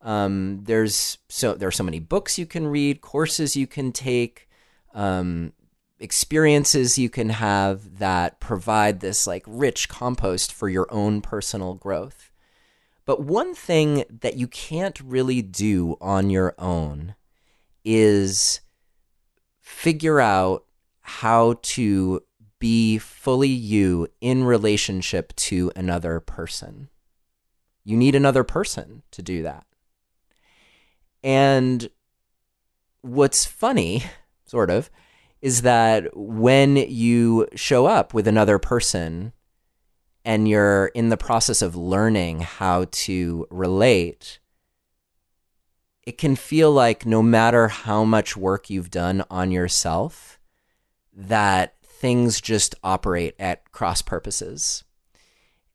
Um, 0.00 0.64
there's 0.64 1.18
so 1.28 1.54
there 1.54 1.68
are 1.68 1.72
so 1.72 1.84
many 1.84 2.00
books 2.00 2.38
you 2.38 2.46
can 2.46 2.66
read, 2.66 3.00
courses 3.00 3.56
you 3.56 3.66
can 3.66 3.92
take, 3.92 4.48
um, 4.94 5.52
experiences 6.00 6.98
you 6.98 7.10
can 7.10 7.28
have 7.28 7.98
that 7.98 8.40
provide 8.40 9.00
this 9.00 9.26
like 9.26 9.44
rich 9.46 9.88
compost 9.88 10.52
for 10.52 10.68
your 10.68 10.86
own 10.90 11.20
personal 11.20 11.74
growth. 11.74 12.32
But 13.04 13.22
one 13.22 13.54
thing 13.54 14.04
that 14.10 14.36
you 14.36 14.48
can't 14.48 14.98
really 15.00 15.42
do 15.42 15.96
on 16.00 16.28
your 16.28 16.54
own 16.58 17.14
is 17.84 18.60
figure 19.66 20.20
out 20.20 20.64
how 21.00 21.58
to 21.60 22.22
be 22.60 22.98
fully 22.98 23.48
you 23.48 24.06
in 24.20 24.44
relationship 24.44 25.34
to 25.34 25.72
another 25.74 26.20
person. 26.20 26.88
You 27.82 27.96
need 27.96 28.14
another 28.14 28.44
person 28.44 29.02
to 29.10 29.22
do 29.22 29.42
that. 29.42 29.66
And 31.24 31.90
what's 33.02 33.44
funny, 33.44 34.04
sort 34.46 34.70
of, 34.70 34.88
is 35.42 35.62
that 35.62 36.16
when 36.16 36.76
you 36.76 37.48
show 37.56 37.86
up 37.86 38.14
with 38.14 38.28
another 38.28 38.60
person 38.60 39.32
and 40.24 40.48
you're 40.48 40.86
in 40.94 41.08
the 41.08 41.16
process 41.16 41.60
of 41.60 41.74
learning 41.74 42.38
how 42.40 42.86
to 42.92 43.48
relate, 43.50 44.38
it 46.06 46.16
can 46.16 46.36
feel 46.36 46.70
like 46.70 47.04
no 47.04 47.20
matter 47.22 47.66
how 47.68 48.04
much 48.04 48.36
work 48.36 48.70
you've 48.70 48.90
done 48.90 49.24
on 49.28 49.50
yourself, 49.50 50.38
that 51.12 51.74
things 51.82 52.40
just 52.40 52.76
operate 52.84 53.34
at 53.38 53.72
cross 53.72 54.02
purposes 54.02 54.84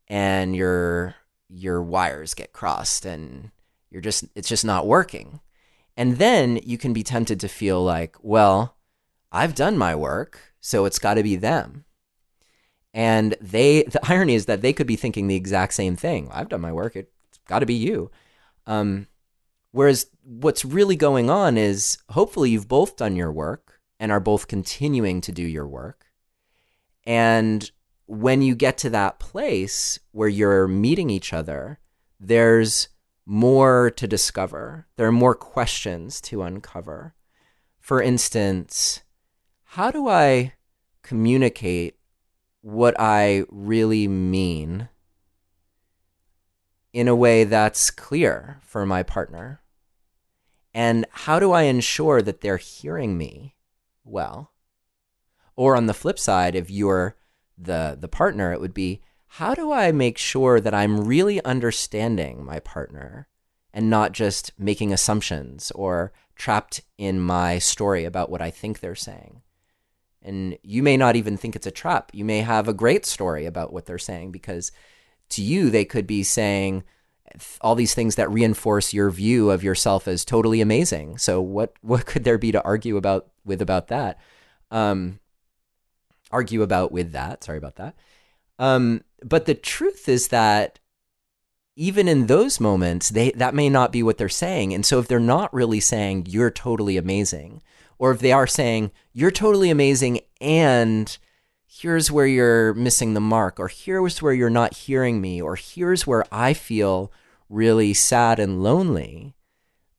and 0.08 0.56
your 0.56 1.16
your 1.50 1.82
wires 1.82 2.34
get 2.34 2.54
crossed 2.54 3.06
and 3.06 3.52
you're 3.90 4.02
just 4.02 4.24
it's 4.34 4.48
just 4.48 4.64
not 4.64 4.88
working. 4.88 5.42
And 5.98 6.18
then 6.18 6.58
you 6.64 6.78
can 6.78 6.94
be 6.94 7.04
tempted 7.04 7.40
to 7.42 7.50
feel 7.50 7.84
like, 7.84 8.16
well, 8.22 8.78
I've 9.32 9.54
done 9.54 9.78
my 9.78 9.94
work, 9.94 10.40
so 10.62 10.86
it's 10.86 11.00
got 11.00 11.16
to 11.16 11.24
be 11.24 11.36
them. 11.36 11.84
And 12.94 13.36
they, 13.42 13.84
the 13.84 14.00
irony 14.10 14.36
is 14.36 14.46
that 14.46 14.62
they 14.62 14.74
could 14.74 14.88
be 14.88 14.96
thinking 14.96 15.28
the 15.28 15.36
exact 15.36 15.74
same 15.74 15.96
thing. 15.96 16.30
I've 16.32 16.50
done 16.50 16.62
my 16.62 16.72
work. 16.72 16.96
It's 16.96 17.10
got 17.48 17.60
to 17.60 17.66
be 17.66 17.74
you. 17.74 18.10
Um, 18.66 19.08
whereas 19.72 20.08
what's 20.24 20.66
really 20.66 20.96
going 20.96 21.30
on 21.30 21.58
is 21.58 21.98
hopefully 22.10 22.50
you've 22.50 22.68
both 22.68 22.98
done 22.98 23.16
your 23.16 23.32
work 23.32 23.80
and 24.00 24.12
are 24.12 24.20
both 24.20 24.48
continuing 24.48 25.22
to 25.22 25.32
do 25.32 25.44
your 25.44 25.68
work. 25.68 26.08
And 27.06 27.70
when 28.06 28.42
you 28.42 28.56
get 28.56 28.78
to 28.80 28.90
that 28.90 29.20
place 29.20 30.00
where 30.12 30.28
you're 30.28 30.68
meeting 30.68 31.10
each 31.10 31.34
other, 31.34 31.80
there's 32.20 32.90
more 33.26 33.92
to 33.92 34.08
discover. 34.08 34.88
There 34.98 35.08
are 35.08 35.12
more 35.12 35.36
questions 35.36 36.20
to 36.22 36.44
uncover. 36.44 37.16
For 37.80 38.02
instance, 38.02 39.02
how 39.64 39.92
do 39.92 40.08
I 40.08 40.54
communicate 41.02 41.96
what 42.62 42.96
I 43.00 43.46
really 43.50 44.08
mean 44.08 44.90
in 46.94 47.08
a 47.08 47.16
way 47.16 47.44
that's 47.44 47.90
clear 47.90 48.60
for 48.62 48.86
my 48.86 49.04
partner? 49.04 49.61
And 50.74 51.06
how 51.12 51.40
do 51.40 51.52
I 51.52 51.64
ensure 51.64 52.22
that 52.22 52.42
they're 52.42 52.58
hearing 52.58 53.18
me 53.18 53.56
well? 54.04 54.52
Or 55.56 55.76
on 55.76 55.86
the 55.86 55.94
flip 55.94 56.18
side, 56.18 56.56
if 56.56 56.72
you're 56.72 57.16
the, 57.58 57.98
the 58.00 58.08
partner, 58.08 58.54
it 58.54 58.62
would 58.62 58.74
be 58.74 59.02
how 59.28 59.54
do 59.54 59.72
I 59.72 59.92
make 59.92 60.18
sure 60.18 60.60
that 60.60 60.74
I'm 60.74 61.06
really 61.06 61.44
understanding 61.44 62.44
my 62.44 62.60
partner 62.60 63.28
and 63.74 63.90
not 63.90 64.12
just 64.12 64.52
making 64.58 64.92
assumptions 64.92 65.72
or 65.72 66.12
trapped 66.36 66.82
in 66.98 67.20
my 67.20 67.58
story 67.60 68.04
about 68.04 68.30
what 68.30 68.42
I 68.42 68.50
think 68.50 68.80
they're 68.80 68.96
saying? 68.96 69.42
And 70.22 70.58
you 70.64 70.84
may 70.84 70.98
not 70.98 71.16
even 71.16 71.38
think 71.38 71.56
it's 71.56 71.68
a 71.68 71.72
trap. 71.72 72.12
You 72.14 72.26
may 72.26 72.42
have 72.42 72.68
a 72.68 72.74
great 72.74 73.06
story 73.06 73.46
about 73.46 73.74
what 73.74 73.86
they're 73.86 73.98
saying 73.98 74.32
because 74.32 74.72
to 75.30 75.42
you, 75.42 75.70
they 75.70 75.86
could 75.86 76.06
be 76.06 76.24
saying 76.24 76.84
all 77.62 77.76
these 77.76 77.94
things 77.94 78.16
that 78.16 78.32
reinforce 78.32 78.94
your 78.94 79.10
view 79.10 79.52
of 79.52 79.64
yourself 79.64 80.08
as 80.08 80.26
totally 80.26 80.62
amazing. 80.62 81.18
So 81.18 81.42
what, 81.42 81.74
what 81.82 82.06
could 82.06 82.24
there 82.24 82.38
be 82.38 82.52
to 82.52 82.64
argue 82.64 82.98
about 82.98 83.28
with 83.46 83.62
about 83.62 83.88
that? 83.88 84.20
Um, 84.70 85.20
argue 86.32 86.62
about 86.62 86.92
with 86.92 87.12
that. 87.12 87.44
Sorry 87.44 87.58
about 87.58 87.76
that. 87.76 87.96
Um, 88.60 89.04
but 89.24 89.46
the 89.46 89.56
truth 89.56 90.08
is 90.08 90.30
that 90.30 90.80
even 91.76 92.08
in 92.08 92.28
those 92.28 92.60
moments, 92.60 93.10
they 93.10 93.32
that 93.32 93.56
may 93.56 93.70
not 93.70 93.92
be 93.92 94.04
what 94.04 94.18
they're 94.18 94.30
saying. 94.30 94.74
And 94.74 94.86
so 94.86 95.00
if 95.00 95.08
they're 95.08 95.20
not 95.20 95.54
really 95.54 95.80
saying 95.80 96.28
you're 96.28 96.52
totally 96.52 96.98
amazing, 96.98 97.62
or 97.98 98.12
if 98.12 98.20
they 98.20 98.32
are 98.32 98.48
saying, 98.48 98.92
you're 99.14 99.32
totally 99.32 99.70
amazing 99.70 100.22
and 100.40 101.18
here's 101.68 102.12
where 102.12 102.28
you're 102.28 102.74
missing 102.74 103.14
the 103.14 103.22
mark, 103.22 103.60
or 103.60 103.70
here's 103.70 104.22
where 104.22 104.34
you're 104.34 104.50
not 104.50 104.74
hearing 104.74 105.22
me, 105.22 105.42
or 105.42 105.56
here's 105.56 106.06
where 106.06 106.26
I 106.32 106.54
feel 106.54 107.12
really 107.52 107.94
sad 107.94 108.40
and 108.40 108.64
lonely, 108.64 109.36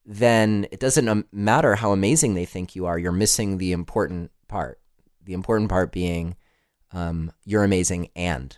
then 0.05 0.67
it 0.73 0.81
doesn't 0.81 1.09
um, 1.09 1.27
matter 1.31 1.77
how 1.77 1.93
amazing 1.93 2.35
they 2.35 2.47
think 2.47 2.75
you 2.75 2.87
are. 2.87 2.99
You're 2.99 3.13
missing 3.13 3.59
the 3.59 3.73
important 3.73 4.31
part. 4.49 4.81
The 5.25 5.35
important 5.35 5.71
part 5.71 5.93
being 5.93 6.37
um, 6.93 7.31
you're 7.45 7.65
amazing 7.65 8.09
and. 8.17 8.57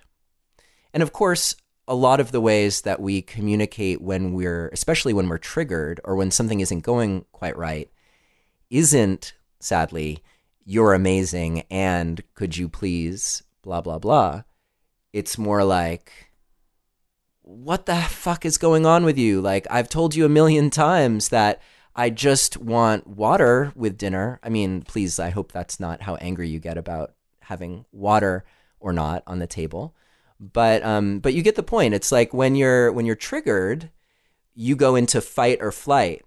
And 0.92 1.02
of 1.02 1.12
course, 1.12 1.56
a 1.86 1.94
lot 1.94 2.20
of 2.20 2.32
the 2.32 2.40
ways 2.40 2.82
that 2.82 3.00
we 3.00 3.20
communicate 3.20 4.00
when 4.00 4.32
we're, 4.32 4.68
especially 4.68 5.12
when 5.12 5.28
we're 5.28 5.38
triggered 5.38 6.00
or 6.04 6.16
when 6.16 6.30
something 6.30 6.60
isn't 6.60 6.80
going 6.80 7.26
quite 7.32 7.56
right, 7.56 7.90
isn't, 8.70 9.34
sadly, 9.60 10.22
you're 10.64 10.94
amazing 10.94 11.64
and 11.70 12.22
could 12.34 12.56
you 12.56 12.68
please, 12.68 13.42
blah, 13.62 13.80
blah, 13.80 13.98
blah. 13.98 14.42
It's 15.12 15.36
more 15.36 15.62
like, 15.62 16.30
what 17.44 17.86
the 17.86 17.96
fuck 17.96 18.46
is 18.46 18.58
going 18.58 18.86
on 18.86 19.04
with 19.04 19.18
you? 19.18 19.40
Like, 19.40 19.66
I've 19.70 19.88
told 19.88 20.14
you 20.14 20.24
a 20.24 20.30
million 20.30 20.70
times 20.70 21.28
that 21.28 21.60
I 21.94 22.10
just 22.10 22.56
want 22.56 23.06
water 23.06 23.72
with 23.76 23.98
dinner. 23.98 24.40
I 24.42 24.48
mean, 24.48 24.82
please, 24.82 25.18
I 25.18 25.30
hope 25.30 25.52
that's 25.52 25.78
not 25.78 26.02
how 26.02 26.16
angry 26.16 26.48
you 26.48 26.58
get 26.58 26.78
about 26.78 27.14
having 27.40 27.84
water 27.92 28.44
or 28.80 28.92
not 28.92 29.22
on 29.26 29.38
the 29.38 29.46
table. 29.46 29.94
But 30.40 30.82
um, 30.84 31.20
but 31.20 31.34
you 31.34 31.42
get 31.42 31.54
the 31.54 31.62
point. 31.62 31.94
It's 31.94 32.10
like 32.10 32.34
when 32.34 32.54
you're 32.56 32.90
when 32.92 33.06
you're 33.06 33.14
triggered, 33.14 33.90
you 34.54 34.74
go 34.74 34.96
into 34.96 35.20
fight 35.20 35.58
or 35.60 35.70
flight 35.72 36.24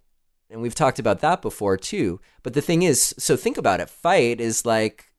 And 0.49 0.61
we've 0.61 0.75
talked 0.75 0.99
about 0.99 1.19
that 1.21 1.41
before 1.41 1.77
too. 1.77 2.19
But 2.43 2.53
the 2.53 2.61
thing 2.61 2.83
is, 2.83 3.13
so 3.17 3.35
think 3.35 3.57
about 3.57 3.79
it. 3.81 3.89
Fight 3.89 4.39
is 4.39 4.65
like 4.65 5.13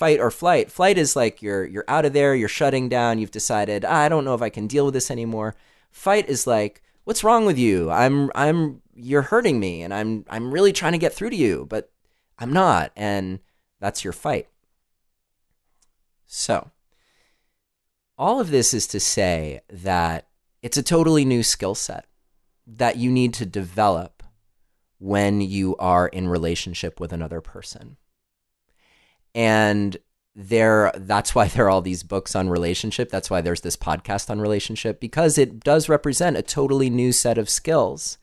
fight 0.00 0.18
or 0.18 0.30
flight. 0.30 0.72
Flight 0.72 0.96
is 0.96 1.14
like 1.14 1.42
you're 1.42 1.66
you're 1.66 1.84
out 1.86 2.06
of 2.06 2.14
there, 2.14 2.34
you're 2.34 2.48
shutting 2.48 2.88
down, 2.88 3.18
you've 3.18 3.30
decided, 3.30 3.84
ah, 3.84 3.98
I 3.98 4.08
don't 4.08 4.24
know 4.24 4.34
if 4.34 4.40
I 4.40 4.48
can 4.48 4.66
deal 4.66 4.86
with 4.86 4.94
this 4.94 5.10
anymore. 5.10 5.54
Fight 5.90 6.26
is 6.26 6.46
like, 6.46 6.82
what's 7.04 7.22
wrong 7.22 7.44
with 7.44 7.58
you? 7.58 7.90
I'm 7.90 8.30
I'm 8.34 8.80
you're 8.94 9.22
hurting 9.22 9.60
me 9.60 9.82
and 9.82 9.92
I'm 9.92 10.24
I'm 10.30 10.50
really 10.50 10.72
trying 10.72 10.92
to 10.92 10.98
get 10.98 11.12
through 11.12 11.30
to 11.30 11.36
you, 11.36 11.66
but 11.68 11.92
I'm 12.38 12.50
not. 12.50 12.92
And 12.96 13.40
that's 13.78 14.02
your 14.02 14.14
fight. 14.14 14.48
So, 16.26 16.70
all 18.16 18.40
of 18.40 18.50
this 18.50 18.72
is 18.72 18.86
to 18.88 19.00
say 19.00 19.60
that 19.68 20.28
it's 20.62 20.78
a 20.78 20.82
totally 20.82 21.26
new 21.26 21.42
skill 21.42 21.74
set 21.74 22.06
that 22.66 22.96
you 22.96 23.10
need 23.10 23.34
to 23.34 23.44
develop 23.44 24.22
when 24.98 25.42
you 25.42 25.76
are 25.76 26.08
in 26.08 26.26
relationship 26.26 27.00
with 27.00 27.12
another 27.12 27.42
person. 27.42 27.98
And 29.34 29.96
there 30.36 30.92
that's 30.94 31.34
why 31.34 31.48
there 31.48 31.66
are 31.66 31.70
all 31.70 31.82
these 31.82 32.02
books 32.02 32.34
on 32.34 32.48
relationship. 32.48 33.10
That's 33.10 33.30
why 33.30 33.40
there's 33.40 33.62
this 33.62 33.76
podcast 33.76 34.30
on 34.30 34.40
relationship 34.40 35.00
because 35.00 35.38
it 35.38 35.60
does 35.60 35.88
represent 35.88 36.36
a 36.36 36.42
totally 36.42 36.90
new 36.90 37.12
set 37.12 37.38
of 37.38 37.50
skills. 37.50 38.18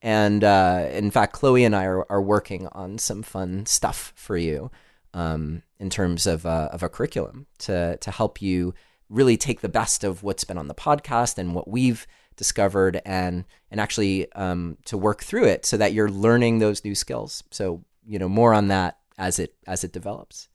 And 0.00 0.42
uh, 0.42 0.88
in 0.90 1.10
fact, 1.10 1.32
Chloe 1.32 1.64
and 1.64 1.76
I 1.76 1.84
are, 1.84 2.04
are 2.10 2.22
working 2.22 2.66
on 2.72 2.98
some 2.98 3.22
fun 3.22 3.66
stuff 3.66 4.12
for 4.16 4.36
you 4.36 4.70
um, 5.14 5.62
in 5.78 5.90
terms 5.90 6.26
of, 6.26 6.44
uh, 6.44 6.70
of 6.72 6.82
a 6.82 6.88
curriculum 6.88 7.46
to, 7.58 7.96
to 7.98 8.10
help 8.10 8.42
you 8.42 8.74
really 9.08 9.36
take 9.36 9.60
the 9.60 9.68
best 9.68 10.02
of 10.02 10.24
what's 10.24 10.42
been 10.42 10.58
on 10.58 10.66
the 10.66 10.74
podcast 10.74 11.38
and 11.38 11.54
what 11.54 11.68
we've 11.68 12.06
discovered 12.36 13.00
and 13.04 13.44
and 13.70 13.80
actually 13.80 14.30
um, 14.32 14.78
to 14.86 14.96
work 14.96 15.22
through 15.22 15.44
it 15.44 15.66
so 15.66 15.76
that 15.76 15.92
you're 15.92 16.10
learning 16.10 16.58
those 16.58 16.84
new 16.84 16.94
skills. 16.94 17.44
So 17.50 17.84
you 18.06 18.18
know 18.18 18.28
more 18.28 18.54
on 18.54 18.68
that 18.68 18.98
as 19.18 19.38
it 19.38 19.54
as 19.66 19.84
it 19.84 19.92
develops. 19.92 20.48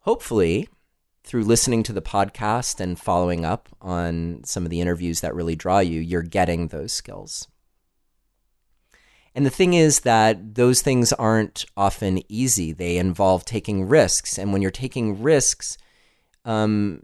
Hopefully, 0.00 0.68
through 1.24 1.44
listening 1.44 1.82
to 1.84 1.92
the 1.92 2.02
podcast 2.02 2.80
and 2.80 2.98
following 2.98 3.44
up 3.44 3.68
on 3.80 4.42
some 4.44 4.64
of 4.64 4.70
the 4.70 4.80
interviews 4.80 5.20
that 5.20 5.34
really 5.34 5.56
draw 5.56 5.80
you, 5.80 6.00
you're 6.00 6.22
getting 6.22 6.68
those 6.68 6.92
skills. 6.92 7.48
And 9.34 9.46
the 9.46 9.50
thing 9.50 9.74
is 9.74 10.00
that 10.00 10.54
those 10.56 10.82
things 10.82 11.12
aren't 11.12 11.64
often 11.76 12.20
easy. 12.28 12.72
They 12.72 12.96
involve 12.96 13.44
taking 13.44 13.86
risks. 13.86 14.38
And 14.38 14.52
when 14.52 14.60
you're 14.60 14.70
taking 14.70 15.22
risks, 15.22 15.78
um, 16.44 17.02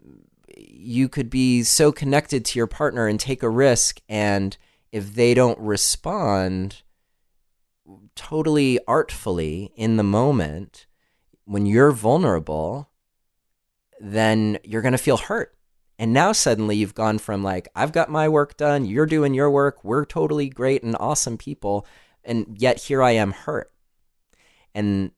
you 0.57 1.07
could 1.07 1.29
be 1.29 1.63
so 1.63 1.91
connected 1.91 2.43
to 2.45 2.59
your 2.59 2.67
partner 2.67 3.07
and 3.07 3.19
take 3.19 3.43
a 3.43 3.49
risk. 3.49 4.01
And 4.09 4.57
if 4.91 5.13
they 5.13 5.33
don't 5.33 5.59
respond 5.59 6.81
totally 8.15 8.79
artfully 8.87 9.71
in 9.75 9.97
the 9.97 10.03
moment, 10.03 10.87
when 11.45 11.65
you're 11.65 11.91
vulnerable, 11.91 12.89
then 13.99 14.57
you're 14.63 14.81
going 14.81 14.91
to 14.91 14.97
feel 14.97 15.17
hurt. 15.17 15.55
And 15.99 16.13
now 16.13 16.31
suddenly 16.31 16.75
you've 16.75 16.93
gone 16.93 17.17
from 17.17 17.43
like, 17.43 17.69
I've 17.75 17.91
got 17.91 18.11
my 18.11 18.29
work 18.29 18.57
done, 18.57 18.85
you're 18.85 19.07
doing 19.07 19.33
your 19.33 19.49
work, 19.49 19.83
we're 19.83 20.05
totally 20.05 20.47
great 20.49 20.83
and 20.83 20.95
awesome 20.99 21.37
people 21.37 21.87
and 22.27 22.57
yet 22.59 22.77
here 22.83 23.01
I 23.01 23.11
am 23.11 23.31
hurt. 23.31 23.71
And 24.75 25.11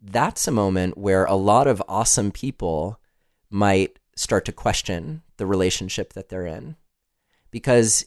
that's 0.00 0.48
a 0.48 0.52
moment 0.52 0.96
where 0.96 1.24
a 1.24 1.34
lot 1.34 1.66
of 1.66 1.82
awesome 1.88 2.30
people 2.30 3.00
might 3.50 3.98
start 4.16 4.44
to 4.46 4.52
question 4.52 5.22
the 5.36 5.44
relationship 5.44 6.12
that 6.14 6.28
they're 6.28 6.46
in. 6.46 6.76
Because 7.50 8.06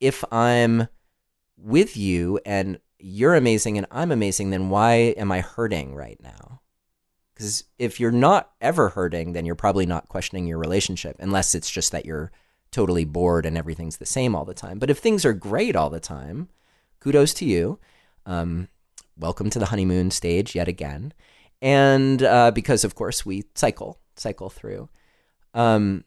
if 0.00 0.24
I'm 0.32 0.88
with 1.56 1.96
you 1.96 2.40
and 2.44 2.78
you're 3.02 3.34
amazing 3.34 3.76
and 3.76 3.86
I'm 3.90 4.12
amazing, 4.12 4.50
then 4.50 4.70
why 4.70 4.94
am 5.16 5.32
I 5.32 5.40
hurting 5.40 5.94
right 5.94 6.18
now? 6.22 6.60
Because 7.34 7.64
if 7.78 7.98
you're 7.98 8.12
not 8.12 8.52
ever 8.60 8.90
hurting, 8.90 9.32
then 9.32 9.44
you're 9.44 9.54
probably 9.54 9.86
not 9.86 10.08
questioning 10.08 10.46
your 10.46 10.58
relationship, 10.58 11.16
unless 11.18 11.54
it's 11.54 11.70
just 11.70 11.90
that 11.92 12.06
you're 12.06 12.30
totally 12.70 13.04
bored 13.04 13.44
and 13.44 13.58
everything's 13.58 13.96
the 13.96 14.06
same 14.06 14.34
all 14.34 14.44
the 14.44 14.54
time. 14.54 14.78
But 14.78 14.90
if 14.90 14.98
things 14.98 15.24
are 15.24 15.32
great 15.32 15.74
all 15.74 15.90
the 15.90 16.00
time, 16.00 16.48
kudos 17.00 17.34
to 17.34 17.44
you. 17.44 17.78
Um, 18.24 18.68
welcome 19.16 19.50
to 19.50 19.58
the 19.58 19.66
honeymoon 19.66 20.10
stage 20.10 20.54
yet 20.54 20.68
again. 20.68 21.12
And 21.60 22.22
uh, 22.22 22.50
because, 22.52 22.84
of 22.84 22.94
course, 22.94 23.26
we 23.26 23.44
cycle, 23.54 23.98
cycle 24.16 24.50
through. 24.50 24.88
Um, 25.54 26.04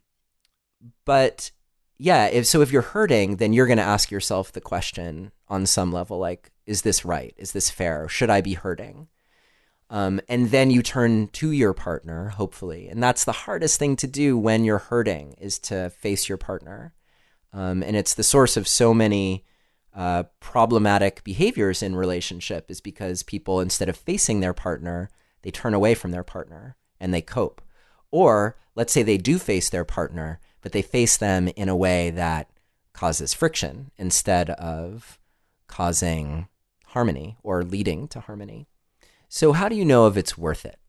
but 1.05 1.51
yeah, 1.97 2.27
if 2.27 2.45
so, 2.45 2.62
if 2.62 2.71
you're 2.71 2.81
hurting, 2.81 3.38
then 3.38 3.53
you're 3.53 3.67
going 3.67 3.77
to 3.77 3.84
ask 3.84 4.12
yourself 4.12 4.51
the 4.51 4.62
question 4.62 5.31
on 5.47 5.65
some 5.65 5.91
level, 5.91 6.17
like, 6.17 6.51
is 6.65 6.81
this 6.81 7.05
right? 7.05 7.34
Is 7.38 7.51
this 7.51 7.69
fair? 7.69 8.08
Should 8.08 8.29
I 8.29 8.41
be 8.41 8.53
hurting? 8.53 9.08
Um, 9.89 10.19
and 10.27 10.49
then 10.49 10.71
you 10.71 10.81
turn 10.81 11.27
to 11.34 11.51
your 11.51 11.73
partner, 11.73 12.29
hopefully. 12.29 12.88
And 12.88 13.03
that's 13.03 13.23
the 13.23 13.31
hardest 13.31 13.77
thing 13.77 13.95
to 13.97 14.08
do 14.08 14.38
when 14.38 14.63
you're 14.63 14.79
hurting 14.79 15.36
is 15.39 15.60
to 15.60 15.91
face 15.91 16.27
your 16.27 16.39
partner. 16.39 16.93
Um, 17.53 17.84
and 17.84 17.95
it's 17.95 18.15
the 18.15 18.23
source 18.23 18.58
of 18.58 18.67
so 18.67 18.93
many 18.93 19.45
uh, 19.95 20.23
problematic 20.41 21.23
behaviors 21.23 21.81
in 21.81 21.95
relationship 21.95 22.69
is 22.69 22.81
because 22.81 23.23
people 23.23 23.62
instead 23.62 23.88
of 23.88 23.95
facing 23.95 24.41
their 24.41 24.53
partner 24.53 25.10
they 25.41 25.51
turn 25.51 25.73
away 25.73 25.95
from 25.95 26.12
their 26.12 26.23
partner 26.23 26.75
and 26.99 27.13
they 27.13 27.21
cope 27.21 27.62
or 28.12 28.58
let's 28.75 28.91
say 28.91 29.03
they 29.03 29.17
do 29.17 29.39
face 29.39 29.69
their 29.69 29.86
partner 29.86 30.41
but 30.62 30.73
they 30.73 30.81
face 30.81 31.15
them 31.15 31.47
in 31.55 31.69
a 31.69 31.75
way 31.75 32.10
that 32.10 32.49
causes 32.91 33.34
friction 33.34 33.89
instead 33.97 34.49
of 34.49 35.17
causing 35.67 36.47
harmony 36.88 37.38
or 37.43 37.63
leading 37.63 38.08
to 38.10 38.19
harmony. 38.21 38.67
So 39.28 39.54
how 39.54 39.69
do 39.69 39.75
you 39.75 39.86
know 39.86 40.08
if 40.08 40.17
it's 40.17 40.38
worth 40.38 40.65
it? 40.65 40.80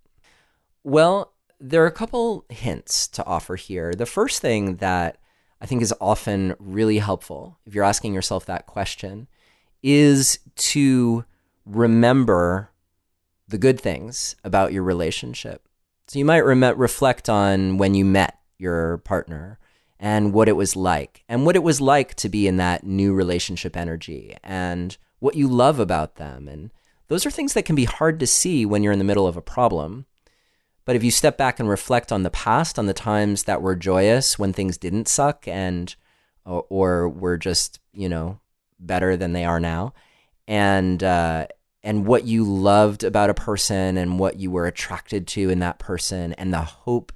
Well 0.84 1.32
there 1.58 1.82
are 1.82 1.88
a 1.88 1.92
couple 1.92 2.44
hints 2.50 3.08
to 3.08 3.24
offer 3.24 3.56
here. 3.56 3.94
The 3.94 4.06
first 4.06 4.40
thing 4.40 4.76
that 4.76 5.18
I 5.60 5.66
think 5.66 5.80
is 5.80 5.94
often 6.00 6.54
really 6.58 6.98
helpful 6.98 7.58
if 7.64 7.74
you're 7.74 7.84
asking 7.84 8.12
yourself 8.12 8.44
that 8.46 8.66
question 8.66 9.26
is 9.82 10.38
to 10.56 11.24
remember 11.64 12.70
the 13.48 13.58
good 13.58 13.80
things 13.80 14.36
about 14.44 14.72
your 14.72 14.82
relationship. 14.82 15.66
So 16.08 16.18
you 16.18 16.24
might 16.24 16.38
reflect 16.38 17.28
on 17.28 17.78
when 17.78 17.94
you 17.94 18.04
met 18.04 18.38
your 18.58 18.98
partner 18.98 19.58
and 19.98 20.32
what 20.32 20.48
it 20.48 20.56
was 20.56 20.76
like, 20.76 21.24
and 21.28 21.46
what 21.46 21.56
it 21.56 21.62
was 21.62 21.80
like 21.80 22.14
to 22.16 22.28
be 22.28 22.46
in 22.46 22.56
that 22.56 22.84
new 22.84 23.14
relationship 23.14 23.76
energy, 23.76 24.36
and 24.42 24.96
what 25.18 25.34
you 25.34 25.48
love 25.48 25.78
about 25.78 26.16
them. 26.16 26.48
And 26.48 26.70
those 27.08 27.24
are 27.24 27.30
things 27.30 27.54
that 27.54 27.64
can 27.64 27.76
be 27.76 27.84
hard 27.84 28.20
to 28.20 28.26
see 28.26 28.66
when 28.66 28.82
you're 28.82 28.92
in 28.92 28.98
the 28.98 29.04
middle 29.04 29.26
of 29.26 29.36
a 29.36 29.42
problem. 29.42 30.06
But 30.84 30.96
if 30.96 31.02
you 31.02 31.10
step 31.10 31.36
back 31.36 31.58
and 31.58 31.68
reflect 31.68 32.12
on 32.12 32.22
the 32.22 32.30
past, 32.30 32.78
on 32.78 32.86
the 32.86 32.94
times 32.94 33.44
that 33.44 33.62
were 33.62 33.74
joyous 33.74 34.38
when 34.38 34.52
things 34.52 34.78
didn't 34.78 35.08
suck 35.08 35.48
and 35.48 35.94
or, 36.44 36.64
or 36.68 37.08
were 37.08 37.36
just 37.36 37.80
you 37.92 38.08
know 38.08 38.40
better 38.78 39.16
than 39.16 39.32
they 39.32 39.44
are 39.44 39.60
now, 39.60 39.94
and 40.46 41.02
uh, 41.02 41.46
and 41.82 42.06
what 42.06 42.24
you 42.24 42.44
loved 42.44 43.04
about 43.04 43.30
a 43.30 43.34
person 43.34 43.96
and 43.96 44.18
what 44.18 44.38
you 44.38 44.50
were 44.50 44.66
attracted 44.66 45.26
to 45.28 45.50
in 45.50 45.60
that 45.60 45.78
person 45.78 46.32
and 46.34 46.52
the 46.52 46.60
hope 46.60 47.12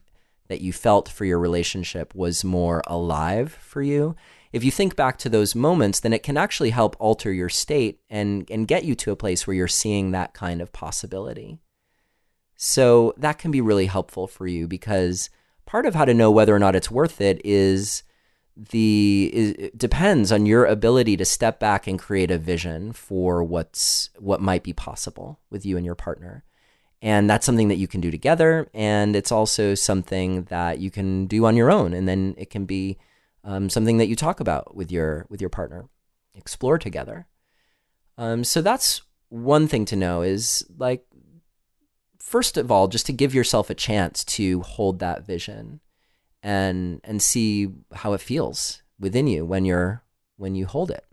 that 0.50 0.60
you 0.60 0.72
felt 0.72 1.08
for 1.08 1.24
your 1.24 1.38
relationship 1.38 2.12
was 2.12 2.42
more 2.42 2.82
alive 2.88 3.56
for 3.62 3.82
you. 3.82 4.16
If 4.52 4.64
you 4.64 4.72
think 4.72 4.96
back 4.96 5.16
to 5.18 5.28
those 5.28 5.54
moments, 5.54 6.00
then 6.00 6.12
it 6.12 6.24
can 6.24 6.36
actually 6.36 6.70
help 6.70 6.96
alter 6.98 7.32
your 7.32 7.48
state 7.48 8.00
and 8.10 8.50
and 8.50 8.66
get 8.66 8.84
you 8.84 8.96
to 8.96 9.12
a 9.12 9.16
place 9.16 9.46
where 9.46 9.54
you're 9.54 9.68
seeing 9.68 10.10
that 10.10 10.34
kind 10.34 10.60
of 10.60 10.72
possibility. 10.72 11.60
So 12.56 13.14
that 13.16 13.38
can 13.38 13.52
be 13.52 13.60
really 13.60 13.86
helpful 13.86 14.26
for 14.26 14.48
you 14.48 14.66
because 14.66 15.30
part 15.66 15.86
of 15.86 15.94
how 15.94 16.04
to 16.04 16.12
know 16.12 16.32
whether 16.32 16.54
or 16.54 16.58
not 16.58 16.74
it's 16.74 16.90
worth 16.90 17.20
it 17.20 17.40
is 17.44 18.02
the 18.56 19.30
it 19.32 19.78
depends 19.78 20.32
on 20.32 20.46
your 20.46 20.64
ability 20.64 21.16
to 21.16 21.24
step 21.24 21.60
back 21.60 21.86
and 21.86 21.96
create 21.96 22.32
a 22.32 22.38
vision 22.38 22.92
for 22.92 23.44
what's 23.44 24.10
what 24.18 24.40
might 24.40 24.64
be 24.64 24.72
possible 24.72 25.38
with 25.48 25.64
you 25.64 25.76
and 25.76 25.86
your 25.86 25.94
partner. 25.94 26.42
And 27.02 27.30
that's 27.30 27.46
something 27.46 27.68
that 27.68 27.78
you 27.78 27.88
can 27.88 28.02
do 28.02 28.10
together 28.10 28.68
and 28.74 29.16
it's 29.16 29.32
also 29.32 29.74
something 29.74 30.42
that 30.44 30.80
you 30.80 30.90
can 30.90 31.26
do 31.26 31.46
on 31.46 31.56
your 31.56 31.70
own 31.70 31.94
and 31.94 32.06
then 32.06 32.34
it 32.36 32.50
can 32.50 32.66
be 32.66 32.98
um, 33.42 33.70
something 33.70 33.96
that 33.96 34.08
you 34.08 34.14
talk 34.14 34.38
about 34.38 34.76
with 34.76 34.92
your 34.92 35.24
with 35.30 35.40
your 35.40 35.48
partner 35.48 35.88
explore 36.34 36.76
together 36.76 37.26
um, 38.18 38.44
so 38.44 38.60
that's 38.60 39.00
one 39.30 39.66
thing 39.66 39.86
to 39.86 39.96
know 39.96 40.20
is 40.20 40.66
like 40.76 41.06
first 42.30 42.56
of 42.56 42.70
all, 42.70 42.86
just 42.86 43.06
to 43.06 43.12
give 43.12 43.34
yourself 43.34 43.70
a 43.70 43.74
chance 43.74 44.24
to 44.24 44.60
hold 44.60 45.00
that 45.00 45.26
vision 45.26 45.80
and 46.42 47.00
and 47.02 47.20
see 47.20 47.68
how 47.92 48.12
it 48.12 48.20
feels 48.20 48.82
within 48.98 49.26
you 49.26 49.44
when 49.44 49.64
you're 49.64 50.04
when 50.36 50.54
you 50.54 50.64
hold 50.64 50.90
it. 50.92 51.04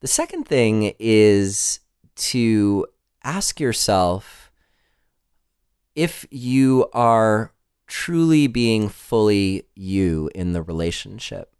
The 0.00 0.06
second 0.06 0.44
thing 0.44 0.94
is 1.00 1.80
to 2.16 2.86
ask 3.28 3.60
yourself 3.60 4.50
if 5.94 6.26
you 6.30 6.88
are 6.94 7.52
truly 7.86 8.46
being 8.46 8.88
fully 8.88 9.66
you 9.74 10.30
in 10.34 10.52
the 10.52 10.62
relationship. 10.62 11.54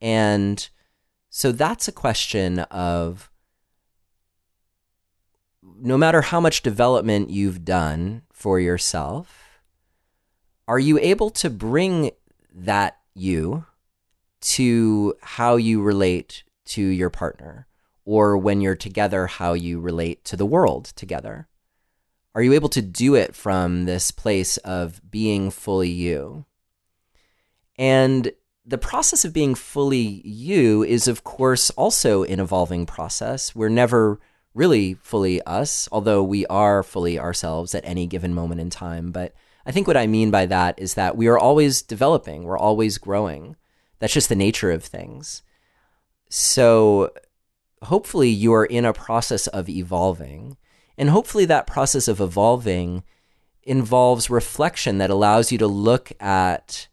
And 0.00 0.68
So 1.34 1.50
that's 1.50 1.88
a 1.88 1.92
question 1.92 2.58
of 2.58 3.30
no 5.62 5.96
matter 5.96 6.20
how 6.20 6.40
much 6.40 6.60
development 6.60 7.30
you've 7.30 7.64
done 7.64 8.22
for 8.30 8.60
yourself, 8.60 9.62
are 10.68 10.78
you 10.78 10.98
able 10.98 11.30
to 11.30 11.48
bring 11.48 12.10
that 12.54 12.98
you 13.14 13.64
to 14.42 15.14
how 15.22 15.56
you 15.56 15.80
relate 15.80 16.44
to 16.66 16.82
your 16.82 17.08
partner? 17.08 17.66
Or 18.04 18.36
when 18.36 18.60
you're 18.60 18.76
together, 18.76 19.26
how 19.26 19.52
you 19.52 19.80
relate 19.80 20.24
to 20.26 20.36
the 20.36 20.46
world 20.46 20.86
together? 20.96 21.48
Are 22.34 22.42
you 22.42 22.52
able 22.54 22.70
to 22.70 22.82
do 22.82 23.14
it 23.14 23.34
from 23.34 23.84
this 23.84 24.10
place 24.10 24.56
of 24.58 25.00
being 25.10 25.50
fully 25.50 25.90
you? 25.90 26.46
And 27.76 28.32
the 28.64 28.78
process 28.78 29.24
of 29.24 29.32
being 29.32 29.54
fully 29.54 30.22
you 30.24 30.82
is, 30.82 31.08
of 31.08 31.24
course, 31.24 31.70
also 31.70 32.22
an 32.24 32.40
evolving 32.40 32.86
process. 32.86 33.54
We're 33.54 33.68
never 33.68 34.18
really 34.54 34.94
fully 34.94 35.42
us, 35.42 35.88
although 35.90 36.22
we 36.22 36.46
are 36.46 36.82
fully 36.82 37.18
ourselves 37.18 37.74
at 37.74 37.84
any 37.84 38.06
given 38.06 38.34
moment 38.34 38.60
in 38.60 38.70
time. 38.70 39.10
But 39.10 39.34
I 39.66 39.72
think 39.72 39.86
what 39.86 39.96
I 39.96 40.06
mean 40.06 40.30
by 40.30 40.46
that 40.46 40.78
is 40.78 40.94
that 40.94 41.16
we 41.16 41.26
are 41.28 41.38
always 41.38 41.82
developing, 41.82 42.44
we're 42.44 42.58
always 42.58 42.98
growing. 42.98 43.56
That's 43.98 44.12
just 44.12 44.28
the 44.28 44.36
nature 44.36 44.70
of 44.70 44.84
things. 44.84 45.42
So 46.28 47.10
hopefully 47.84 48.28
you 48.28 48.52
are 48.52 48.64
in 48.64 48.84
a 48.84 48.92
process 48.92 49.46
of 49.48 49.68
evolving. 49.68 50.56
And 50.96 51.10
hopefully 51.10 51.44
that 51.46 51.66
process 51.66 52.08
of 52.08 52.20
evolving 52.20 53.02
involves 53.64 54.30
reflection 54.30 54.98
that 54.98 55.10
allows 55.10 55.52
you 55.52 55.58
to 55.58 55.66
look 55.66 56.12
at 56.20 56.88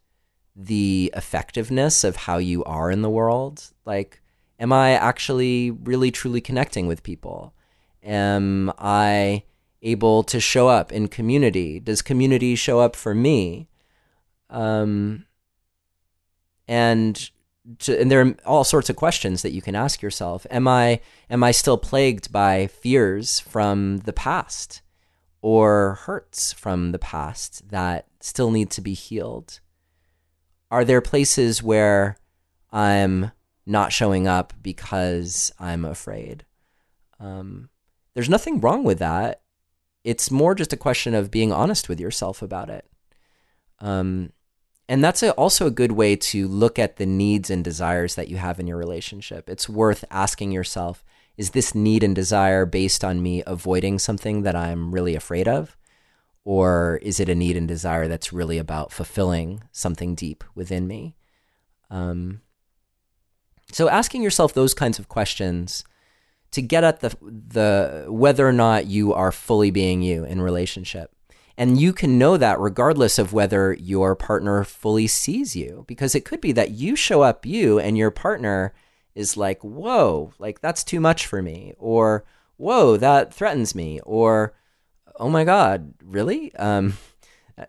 the 0.54 1.12
effectiveness 1.16 2.04
of 2.04 2.16
how 2.16 2.38
you 2.38 2.64
are 2.64 2.90
in 2.90 3.02
the 3.02 3.10
world. 3.10 3.72
Like, 3.84 4.20
am 4.58 4.72
I 4.72 4.92
actually 4.92 5.70
really 5.70 6.10
truly 6.10 6.40
connecting 6.40 6.86
with 6.86 7.02
people? 7.02 7.54
Am 8.02 8.72
I 8.78 9.44
able 9.82 10.22
to 10.24 10.40
show 10.40 10.68
up 10.68 10.92
in 10.92 11.08
community? 11.08 11.80
Does 11.80 12.02
community 12.02 12.54
show 12.54 12.80
up 12.80 12.94
for 12.94 13.14
me? 13.14 13.68
Um, 14.48 15.26
and 16.68 17.30
to, 17.78 18.00
and 18.00 18.10
there 18.10 18.20
are 18.26 18.34
all 18.44 18.64
sorts 18.64 18.90
of 18.90 18.96
questions 18.96 19.42
that 19.42 19.52
you 19.52 19.62
can 19.62 19.74
ask 19.74 20.02
yourself. 20.02 20.46
Am 20.50 20.66
I 20.66 21.00
am 21.28 21.42
I 21.42 21.50
still 21.50 21.78
plagued 21.78 22.32
by 22.32 22.66
fears 22.66 23.40
from 23.40 23.98
the 23.98 24.12
past 24.12 24.82
or 25.42 25.94
hurts 26.02 26.52
from 26.52 26.92
the 26.92 26.98
past 26.98 27.70
that 27.70 28.06
still 28.20 28.50
need 28.50 28.70
to 28.70 28.80
be 28.80 28.94
healed? 28.94 29.60
Are 30.70 30.84
there 30.84 31.00
places 31.00 31.62
where 31.62 32.16
I'm 32.70 33.32
not 33.66 33.92
showing 33.92 34.26
up 34.26 34.52
because 34.62 35.52
I'm 35.58 35.84
afraid? 35.84 36.44
Um, 37.18 37.68
there's 38.14 38.28
nothing 38.28 38.60
wrong 38.60 38.84
with 38.84 38.98
that. 38.98 39.42
It's 40.04 40.30
more 40.30 40.54
just 40.54 40.72
a 40.72 40.78
question 40.78 41.14
of 41.14 41.30
being 41.30 41.52
honest 41.52 41.88
with 41.88 42.00
yourself 42.00 42.42
about 42.42 42.70
it. 42.70 42.86
Um, 43.80 44.32
and 44.90 45.04
that's 45.04 45.22
a, 45.22 45.30
also 45.34 45.68
a 45.68 45.70
good 45.70 45.92
way 45.92 46.16
to 46.16 46.48
look 46.48 46.76
at 46.76 46.96
the 46.96 47.06
needs 47.06 47.48
and 47.48 47.62
desires 47.62 48.16
that 48.16 48.26
you 48.26 48.38
have 48.38 48.58
in 48.58 48.66
your 48.66 48.76
relationship. 48.76 49.48
It's 49.48 49.68
worth 49.68 50.04
asking 50.10 50.50
yourself 50.50 51.04
is 51.36 51.50
this 51.50 51.76
need 51.76 52.02
and 52.02 52.14
desire 52.14 52.66
based 52.66 53.04
on 53.04 53.22
me 53.22 53.44
avoiding 53.46 54.00
something 54.00 54.42
that 54.42 54.56
I'm 54.56 54.92
really 54.92 55.14
afraid 55.14 55.46
of? 55.46 55.76
Or 56.44 56.98
is 57.02 57.20
it 57.20 57.28
a 57.28 57.36
need 57.36 57.56
and 57.56 57.68
desire 57.68 58.08
that's 58.08 58.32
really 58.32 58.58
about 58.58 58.90
fulfilling 58.90 59.62
something 59.70 60.16
deep 60.16 60.42
within 60.56 60.88
me? 60.88 61.14
Um, 61.88 62.40
so 63.70 63.88
asking 63.88 64.22
yourself 64.22 64.52
those 64.52 64.74
kinds 64.74 64.98
of 64.98 65.08
questions 65.08 65.84
to 66.50 66.60
get 66.60 66.82
at 66.82 66.98
the 66.98 67.16
the 67.22 68.06
whether 68.08 68.46
or 68.46 68.52
not 68.52 68.86
you 68.86 69.14
are 69.14 69.30
fully 69.30 69.70
being 69.70 70.02
you 70.02 70.24
in 70.24 70.42
relationship 70.42 71.14
and 71.60 71.78
you 71.78 71.92
can 71.92 72.16
know 72.16 72.38
that 72.38 72.58
regardless 72.58 73.18
of 73.18 73.34
whether 73.34 73.74
your 73.74 74.16
partner 74.16 74.64
fully 74.64 75.06
sees 75.06 75.54
you, 75.54 75.84
because 75.86 76.14
it 76.14 76.24
could 76.24 76.40
be 76.40 76.52
that 76.52 76.70
you 76.70 76.96
show 76.96 77.20
up 77.20 77.44
you 77.44 77.78
and 77.78 77.98
your 77.98 78.10
partner 78.10 78.72
is 79.14 79.36
like, 79.36 79.62
whoa, 79.62 80.32
like 80.38 80.62
that's 80.62 80.82
too 80.82 81.00
much 81.00 81.26
for 81.26 81.42
me, 81.42 81.74
or 81.76 82.24
whoa, 82.56 82.96
that 82.96 83.34
threatens 83.34 83.74
me, 83.74 84.00
or 84.04 84.54
oh 85.16 85.28
my 85.28 85.44
God, 85.44 85.92
really? 86.02 86.54
Um, 86.54 86.96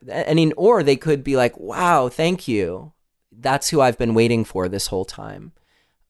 I 0.09 0.35
mean, 0.35 0.53
or 0.55 0.83
they 0.83 0.95
could 0.95 1.21
be 1.21 1.35
like, 1.35 1.57
wow, 1.57 2.07
thank 2.07 2.47
you. 2.47 2.93
That's 3.29 3.71
who 3.71 3.81
I've 3.81 3.97
been 3.97 4.13
waiting 4.13 4.45
for 4.45 4.69
this 4.69 4.87
whole 4.87 5.03
time. 5.03 5.51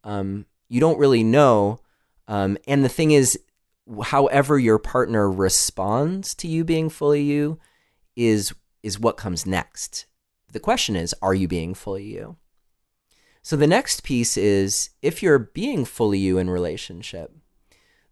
Um, 0.04 0.46
you 0.70 0.80
don't 0.80 1.00
really 1.00 1.24
know. 1.24 1.80
Um, 2.28 2.60
and 2.68 2.86
the 2.86 2.90
thing 2.90 3.10
is, 3.10 3.40
however 4.04 4.60
your 4.60 4.78
partner 4.78 5.28
responds 5.28 6.36
to 6.36 6.48
you 6.48 6.64
being 6.64 6.88
fully 6.88 7.24
you 7.24 7.58
is 8.16 8.54
is 8.84 9.00
what 9.00 9.18
comes 9.18 9.46
next. 9.46 10.06
The 10.52 10.60
question 10.60 10.96
is, 10.96 11.16
are 11.22 11.34
you 11.34 11.48
being 11.48 11.74
fully 11.74 12.04
you? 12.04 12.38
So 13.42 13.56
the 13.56 13.68
next 13.68 14.04
piece 14.04 14.38
is 14.38 14.90
if 15.02 15.24
you're 15.24 15.40
being 15.40 15.86
fully 15.86 16.20
you 16.20 16.38
in 16.38 16.50
relationship, 16.50 17.36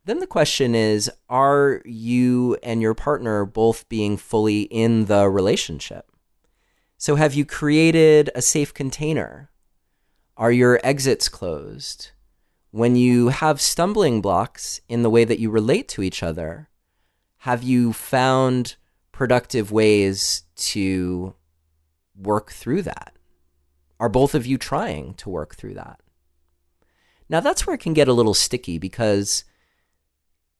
then 0.06 0.20
the 0.20 0.28
question 0.28 0.74
is, 0.74 1.12
are 1.30 1.82
you 1.86 2.58
and 2.64 2.82
your 2.82 2.96
partner 2.96 3.46
both 3.46 3.88
being 3.90 4.18
fully 4.18 4.62
in 4.64 5.06
the 5.06 5.30
relationship? 5.30 6.12
So 6.98 7.16
have 7.16 7.34
you 7.34 7.46
created 7.46 8.30
a 8.34 8.42
safe 8.42 8.74
container? 8.74 9.52
Are 10.36 10.52
your 10.52 10.80
exits 10.84 11.30
closed? 11.30 12.12
When 12.72 12.96
you 12.96 13.30
have 13.30 13.62
stumbling 13.62 14.22
blocks 14.22 14.82
in 14.90 15.04
the 15.04 15.10
way 15.10 15.26
that 15.26 15.40
you 15.40 15.50
relate 15.50 15.88
to 15.90 16.02
each 16.02 16.24
other, 16.24 16.70
have 17.40 17.64
you 17.64 17.94
found 17.94 18.76
productive 19.20 19.70
ways 19.70 20.44
to 20.56 21.36
work 22.16 22.54
through 22.54 22.82
that? 22.82 23.18
Are 24.00 24.08
both 24.08 24.34
of 24.34 24.46
you 24.46 24.58
trying 24.58 25.14
to 25.16 25.30
work 25.30 25.58
through 25.58 25.74
that? 25.74 26.00
Now, 27.28 27.42
that's 27.42 27.68
where 27.68 27.74
it 27.74 27.82
can 27.82 27.92
get 27.92 28.08
a 28.08 28.14
little 28.14 28.34
sticky 28.34 28.78
because 28.78 29.44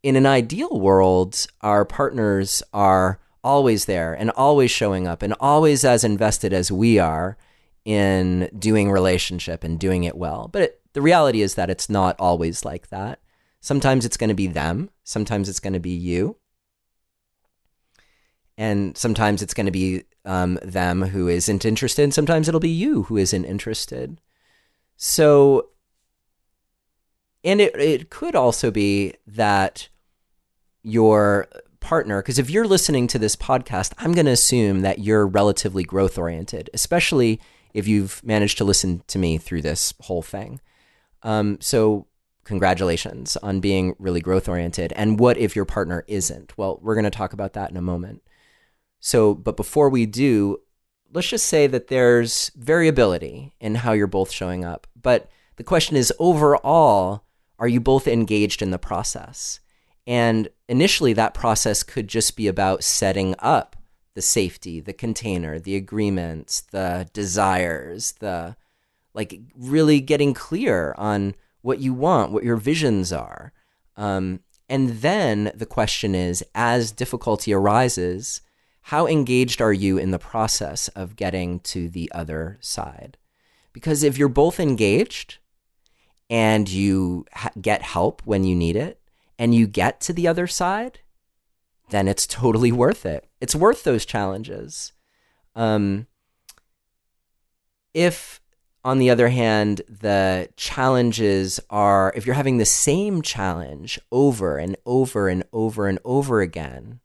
in 0.04 0.18
an 0.18 0.26
ideal 0.26 0.78
world, 0.78 1.48
our 1.62 1.86
partners 1.86 2.62
are 2.74 3.22
always 3.46 3.86
there 3.86 4.14
and 4.14 4.30
always 4.32 4.72
showing 4.72 5.08
up 5.08 5.22
and 5.22 5.34
always 5.40 5.86
as 5.86 6.04
invested 6.04 6.52
as 6.52 6.70
we 6.70 7.00
are 7.00 7.38
in 7.86 8.50
doing 8.60 8.92
relationship 8.92 9.64
and 9.64 9.80
doing 9.80 10.04
it 10.04 10.18
well. 10.18 10.50
But 10.50 10.62
it, 10.64 10.82
the 10.92 11.02
reality 11.02 11.42
is 11.42 11.56
that 11.56 11.70
it's 11.70 11.90
not 11.90 12.18
always 12.20 12.66
like 12.66 12.90
that. 12.90 13.22
Sometimes 13.62 14.04
it's 14.06 14.18
going 14.18 14.28
to 14.28 14.34
be 14.34 14.48
them, 14.48 14.90
sometimes 15.06 15.48
it's 15.48 15.62
going 15.62 15.72
to 15.72 15.80
be 15.80 15.96
you 15.96 16.36
and 18.60 18.98
sometimes 18.98 19.42
it's 19.42 19.54
going 19.54 19.66
to 19.66 19.72
be 19.72 20.04
um, 20.26 20.60
them 20.62 21.02
who 21.02 21.28
isn't 21.28 21.66
interested 21.66 22.14
sometimes 22.14 22.48
it'll 22.48 22.60
be 22.60 22.70
you 22.70 23.04
who 23.04 23.18
isn't 23.18 23.46
interested. 23.46 24.20
So 24.98 25.70
and 27.44 27.62
it, 27.62 27.74
it 27.80 28.10
could 28.10 28.36
also 28.36 28.70
be 28.70 29.14
that 29.26 29.88
your 30.84 31.48
partner 31.80 32.22
because 32.22 32.38
if 32.38 32.50
you're 32.50 32.68
listening 32.68 33.08
to 33.08 33.18
this 33.18 33.38
podcast 33.38 33.94
i'm 34.00 34.12
going 34.12 34.26
to 34.26 34.32
assume 34.34 34.82
that 34.82 35.00
you're 35.00 35.26
relatively 35.26 35.84
growth 35.84 36.18
oriented 36.18 36.70
especially 36.74 37.40
if 37.74 37.88
you've 37.88 38.22
managed 38.24 38.58
to 38.58 38.64
listen 38.64 39.04
to 39.08 39.20
me 39.20 39.38
through 39.38 39.62
this 39.62 39.94
whole 40.02 40.22
thing. 40.22 40.60
Um, 41.24 41.58
so 41.62 42.08
congratulations 42.44 43.38
on 43.38 43.60
being 43.60 43.96
really 44.00 44.22
growth 44.22 44.50
oriented 44.50 44.92
and 44.94 45.20
what 45.20 45.38
if 45.38 45.56
your 45.56 45.66
partner 45.66 46.04
isn't? 46.08 46.58
Well 46.58 46.80
we're 46.82 46.96
going 46.96 47.04
to 47.06 47.10
talk 47.10 47.34
about 47.34 47.54
that 47.54 47.70
in 47.70 47.78
a 47.78 47.82
moment 47.82 48.24
so, 49.00 49.34
but 49.34 49.58
before 49.58 49.90
we 49.90 50.06
do, 50.06 50.60
let's 51.12 51.30
just 51.30 51.46
say 51.46 51.68
that 51.68 51.88
there's 51.88 52.52
variability 52.56 53.54
in 53.60 53.76
how 53.76 53.94
you're 53.94 54.08
both 54.08 54.32
showing 54.32 54.66
up. 54.66 54.88
But 55.02 55.30
the 55.56 55.64
question 55.64 55.96
is 55.96 56.14
overall, 56.20 57.24
are 57.58 57.68
you 57.68 57.80
both 57.80 58.08
engaged 58.08 58.62
in 58.62 58.72
the 58.72 58.78
process? 58.78 59.60
And 60.06 60.50
initially, 60.68 61.14
that 61.14 61.34
process 61.34 61.84
could 61.84 62.08
just 62.08 62.36
be 62.36 62.48
about 62.48 62.84
setting 62.84 63.36
up 63.40 63.76
the 64.16 64.22
safety, 64.22 64.80
the 64.80 64.94
container, 64.94 65.60
the 65.60 65.76
agreements, 65.76 66.62
the 66.62 67.10
desires, 67.14 68.14
the 68.20 68.56
like 69.14 69.40
really 69.56 70.00
getting 70.02 70.34
clear 70.34 70.94
on 70.98 71.36
what 71.62 71.80
you 71.80 71.94
want, 71.94 72.32
what 72.32 72.44
your 72.44 72.56
visions 72.56 73.12
are. 73.12 73.54
Um, 73.98 74.42
and 74.68 75.02
then 75.02 75.52
the 75.56 75.66
question 75.66 76.16
is 76.16 76.44
as 76.56 76.92
difficulty 76.92 77.54
arises, 77.54 78.42
how 78.90 79.06
engaged 79.06 79.62
are 79.62 79.72
you 79.72 80.00
in 80.00 80.10
the 80.10 80.18
process 80.18 80.88
of 80.90 81.16
getting 81.16 81.60
to 81.60 81.88
the 81.90 82.12
other 82.12 82.58
side? 82.60 83.20
Because 83.72 84.02
if 84.02 84.18
you're 84.18 84.28
both 84.28 84.60
engaged 84.60 85.38
and 86.28 86.68
you 86.68 87.24
ha- 87.32 87.52
get 87.62 87.84
help 87.84 88.24
when 88.26 88.44
you 88.44 88.56
need 88.56 88.76
it 88.76 89.00
and 89.38 89.54
you 89.54 89.68
get 89.68 90.02
to 90.02 90.12
the 90.12 90.28
other 90.28 90.48
side, 90.48 91.02
then 91.92 92.08
it's 92.08 92.26
totally 92.26 92.72
worth 92.72 93.06
it. 93.06 93.28
It's 93.40 93.54
worth 93.54 93.84
those 93.84 94.08
challenges. 94.08 94.92
Um, 95.56 96.08
if 97.94 98.42
on 98.84 98.98
the 98.98 99.12
other 99.12 99.30
hand, 99.30 99.84
the 99.88 100.50
challenges 100.58 101.60
are 101.70 102.12
if 102.16 102.26
you're 102.26 102.34
having 102.34 102.58
the 102.58 102.66
same 102.66 103.22
challenge 103.22 104.00
over 104.12 104.58
and 104.58 104.76
over 104.84 105.30
and 105.30 105.44
over 105.54 105.88
and 105.88 106.00
over 106.04 106.42
again, 106.42 107.02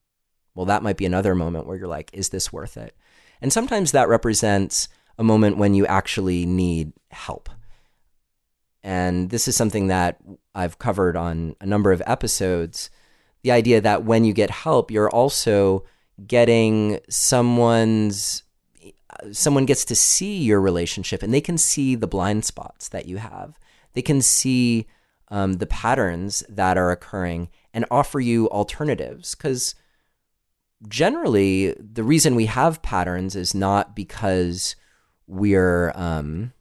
well, 0.54 0.66
that 0.66 0.82
might 0.82 0.96
be 0.96 1.06
another 1.06 1.34
moment 1.34 1.66
where 1.66 1.76
you're 1.76 1.88
like, 1.88 2.10
is 2.12 2.28
this 2.28 2.52
worth 2.52 2.76
it? 2.76 2.96
And 3.40 3.52
sometimes 3.52 3.92
that 3.92 4.08
represents 4.08 4.88
a 5.18 5.24
moment 5.24 5.58
when 5.58 5.74
you 5.74 5.86
actually 5.86 6.46
need 6.46 6.92
help. 7.10 7.48
And 8.82 9.30
this 9.30 9.48
is 9.48 9.56
something 9.56 9.86
that 9.88 10.20
I've 10.54 10.78
covered 10.78 11.16
on 11.16 11.56
a 11.60 11.66
number 11.66 11.90
of 11.90 12.02
episodes. 12.06 12.90
The 13.42 13.50
idea 13.50 13.80
that 13.80 14.04
when 14.04 14.24
you 14.24 14.32
get 14.32 14.50
help, 14.50 14.90
you're 14.90 15.10
also 15.10 15.84
getting 16.26 17.00
someone's 17.08 18.42
someone 19.32 19.64
gets 19.64 19.84
to 19.86 19.94
see 19.94 20.38
your 20.38 20.60
relationship 20.60 21.22
and 21.22 21.32
they 21.32 21.40
can 21.40 21.56
see 21.56 21.94
the 21.94 22.06
blind 22.06 22.44
spots 22.44 22.88
that 22.88 23.06
you 23.06 23.16
have. 23.16 23.58
They 23.94 24.02
can 24.02 24.20
see 24.20 24.86
um, 25.28 25.54
the 25.54 25.66
patterns 25.66 26.42
that 26.48 26.76
are 26.76 26.90
occurring 26.90 27.48
and 27.72 27.84
offer 27.90 28.20
you 28.20 28.48
alternatives. 28.50 29.34
Because 29.34 29.74
generally, 30.88 31.74
the 31.78 32.02
reason 32.02 32.34
we 32.34 32.46
have 32.46 32.82
patterns 32.82 33.36
is 33.36 33.54
not 33.54 33.96
because 33.96 34.76
we're, 35.26 35.92
um, 35.94 36.52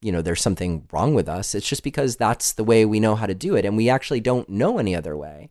you 0.00 0.12
know, 0.12 0.22
there's 0.22 0.42
something 0.42 0.86
wrong 0.92 1.14
with 1.14 1.28
us. 1.28 1.54
It's 1.54 1.68
just 1.68 1.82
because 1.82 2.16
that's 2.16 2.52
the 2.52 2.64
way 2.64 2.84
we 2.84 3.00
know 3.00 3.14
how 3.14 3.26
to 3.26 3.34
do 3.34 3.56
it. 3.56 3.64
And 3.64 3.76
we 3.76 3.88
actually 3.88 4.20
don't 4.20 4.48
know 4.48 4.78
any 4.78 4.94
other 4.94 5.16
way. 5.16 5.50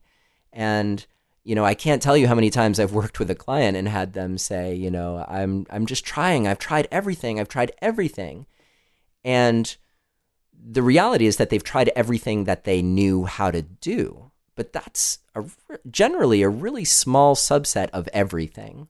And 0.52 1.06
you 1.44 1.56
know, 1.56 1.66
I 1.66 1.74
can't 1.74 2.02
tell 2.02 2.16
you 2.16 2.28
how 2.28 2.36
many 2.36 2.50
times 2.50 2.80
I've 2.80 2.94
worked 3.02 3.20
with 3.20 3.30
a 3.30 3.36
client 3.36 3.78
and 3.78 3.88
had 3.88 4.14
them 4.14 4.38
say, 4.38 4.74
you 4.74 4.90
know, 4.90 5.26
I'm 5.28 5.66
I'm 5.70 5.86
just 5.86 6.06
trying. 6.06 6.48
I've 6.48 6.60
tried 6.60 6.88
everything. 6.92 7.40
I've 7.40 7.50
tried 7.50 7.72
everything. 7.82 8.46
And 9.24 9.76
the 10.66 10.84
reality 10.84 11.26
is 11.26 11.38
that 11.38 11.50
they've 11.50 11.64
tried 11.64 11.92
everything 11.96 12.46
that 12.46 12.64
they 12.64 12.82
knew 12.82 13.26
how 13.26 13.52
to 13.52 13.62
do. 13.62 14.23
But 14.56 14.74
that's 14.74 15.20
a, 15.36 15.44
generally 15.90 16.42
a 16.42 16.50
really 16.50 16.86
small 16.86 17.36
subset 17.36 17.90
of 17.90 18.08
everything. 18.14 18.88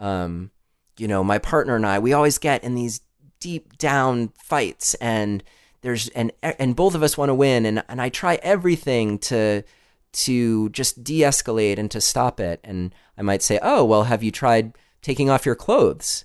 Um, 0.00 0.50
you 0.98 1.08
know, 1.08 1.24
my 1.24 1.38
partner 1.38 1.76
and 1.76 1.86
I, 1.86 1.98
we 1.98 2.12
always 2.12 2.38
get 2.38 2.62
in 2.62 2.74
these 2.74 3.00
deep 3.40 3.76
down 3.78 4.32
fights 4.38 4.94
and 4.94 5.42
there's 5.80 6.08
and 6.10 6.30
and 6.42 6.76
both 6.76 6.94
of 6.94 7.02
us 7.02 7.18
want 7.18 7.28
to 7.28 7.34
win 7.34 7.66
and 7.66 7.82
and 7.88 8.00
I 8.00 8.08
try 8.08 8.38
everything 8.42 9.18
to 9.18 9.64
to 10.12 10.68
just 10.70 11.02
de 11.02 11.20
escalate 11.20 11.78
and 11.78 11.90
to 11.90 12.00
stop 12.00 12.38
it. 12.38 12.60
And 12.62 12.94
I 13.16 13.22
might 13.22 13.42
say, 13.42 13.58
Oh, 13.62 13.84
well, 13.84 14.04
have 14.04 14.22
you 14.22 14.30
tried 14.30 14.76
taking 15.00 15.30
off 15.30 15.46
your 15.46 15.54
clothes? 15.54 16.24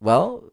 Well, 0.00 0.52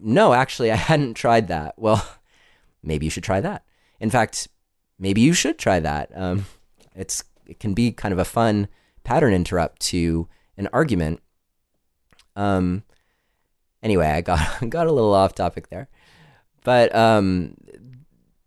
no, 0.00 0.34
actually, 0.34 0.70
I 0.70 0.76
hadn't 0.76 1.14
tried 1.14 1.48
that. 1.48 1.74
Well, 1.78 2.06
maybe 2.82 3.06
you 3.06 3.10
should 3.10 3.24
try 3.24 3.40
that. 3.40 3.64
In 4.00 4.10
fact, 4.10 4.48
maybe 5.02 5.20
you 5.20 5.34
should 5.34 5.58
try 5.58 5.80
that. 5.80 6.10
Um, 6.14 6.46
it's 6.94 7.24
it 7.46 7.60
can 7.60 7.74
be 7.74 7.92
kind 7.92 8.12
of 8.12 8.18
a 8.18 8.24
fun 8.24 8.68
pattern 9.04 9.34
interrupt 9.34 9.82
to 9.82 10.28
an 10.56 10.68
argument. 10.72 11.20
Um, 12.36 12.84
anyway, 13.82 14.06
I 14.06 14.20
got 14.22 14.40
got 14.70 14.86
a 14.86 14.92
little 14.92 15.12
off 15.12 15.34
topic 15.34 15.68
there, 15.68 15.88
but 16.64 16.94
um, 16.94 17.56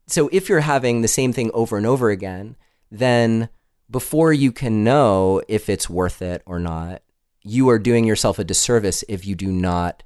so 0.07 0.29
if 0.31 0.49
you're 0.49 0.61
having 0.61 1.01
the 1.01 1.07
same 1.07 1.33
thing 1.33 1.51
over 1.53 1.77
and 1.77 1.85
over 1.85 2.09
again, 2.09 2.55
then 2.89 3.49
before 3.91 4.33
you 4.33 4.51
can 4.51 4.83
know 4.83 5.41
if 5.47 5.69
it's 5.69 5.89
worth 5.89 6.21
it 6.21 6.41
or 6.45 6.59
not, 6.59 7.03
you 7.43 7.69
are 7.69 7.77
doing 7.77 8.05
yourself 8.05 8.39
a 8.39 8.43
disservice 8.43 9.03
if 9.09 9.27
you 9.27 9.35
do 9.35 9.51
not 9.51 10.03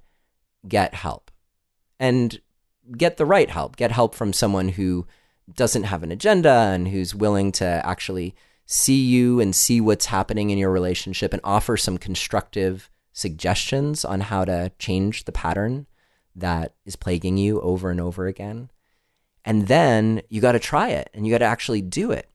get 0.67 0.93
help. 0.95 1.31
And 2.01 2.39
get 2.97 3.17
the 3.17 3.25
right 3.25 3.49
help. 3.49 3.75
Get 3.75 3.91
help 3.91 4.15
from 4.15 4.33
someone 4.33 4.69
who 4.69 5.05
doesn't 5.55 5.83
have 5.83 6.03
an 6.03 6.11
agenda 6.11 6.71
and 6.73 6.87
who's 6.87 7.15
willing 7.15 7.51
to 7.53 7.65
actually 7.65 8.35
see 8.65 9.01
you 9.01 9.39
and 9.39 9.55
see 9.55 9.81
what's 9.81 10.07
happening 10.07 10.49
in 10.49 10.57
your 10.57 10.71
relationship 10.71 11.33
and 11.33 11.41
offer 11.43 11.75
some 11.75 11.97
constructive 11.97 12.89
suggestions 13.11 14.05
on 14.05 14.21
how 14.21 14.45
to 14.45 14.71
change 14.77 15.25
the 15.25 15.31
pattern 15.31 15.87
that 16.35 16.75
is 16.85 16.95
plaguing 16.95 17.37
you 17.37 17.59
over 17.61 17.89
and 17.89 17.99
over 17.99 18.27
again. 18.27 18.69
And 19.43 19.67
then 19.67 20.21
you 20.29 20.41
got 20.41 20.51
to 20.51 20.59
try 20.59 20.89
it 20.89 21.09
and 21.13 21.25
you 21.25 21.33
got 21.33 21.39
to 21.39 21.45
actually 21.45 21.81
do 21.81 22.11
it 22.11 22.29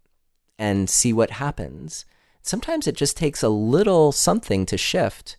and 0.59 0.91
see 0.91 1.13
what 1.13 1.31
happens. 1.31 2.05
Sometimes 2.43 2.87
it 2.87 2.97
just 2.97 3.17
takes 3.17 3.43
a 3.43 3.49
little 3.49 4.13
something 4.13 4.67
to 4.67 4.77
shift 4.77 5.37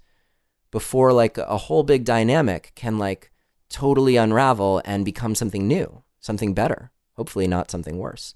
before 0.71 1.13
like 1.13 1.37
a 1.37 1.57
whole 1.57 1.83
big 1.83 2.03
dynamic 2.03 2.71
can 2.75 2.97
like 2.97 3.31
totally 3.69 4.15
unravel 4.15 4.81
and 4.85 5.05
become 5.05 5.35
something 5.35 5.67
new, 5.67 6.03
something 6.19 6.53
better, 6.53 6.91
hopefully 7.15 7.47
not 7.47 7.71
something 7.71 7.97
worse. 7.97 8.35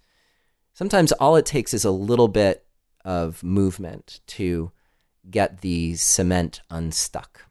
Sometimes 0.74 1.12
all 1.14 1.36
it 1.36 1.46
takes 1.46 1.74
is 1.74 1.86
a 1.86 1.92
little 1.92 2.28
bit 2.28 2.66
of 3.04 3.44
movement 3.44 4.22
to 4.28 4.72
get 5.30 5.62
the 5.62 5.96
cement 5.96 6.62
unstuck. 6.70 7.42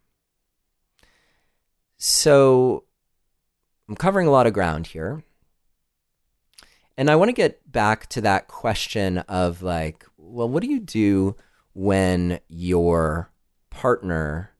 So 1.96 2.84
I'm 3.88 3.96
covering 3.96 4.26
a 4.26 4.30
lot 4.30 4.46
of 4.46 4.52
ground 4.52 4.88
here. 4.88 5.22
And 6.96 7.10
I 7.10 7.16
want 7.16 7.28
to 7.28 7.34
get 7.34 7.70
back 7.70 8.06
to 8.08 8.20
that 8.22 8.48
question 8.48 9.18
of 9.18 9.62
like, 9.62 10.04
well, 10.16 10.48
what 10.48 10.62
do 10.62 10.68
you 10.68 10.80
do 10.80 11.36
when 11.72 12.40
your 12.48 13.30
partner 13.70 14.50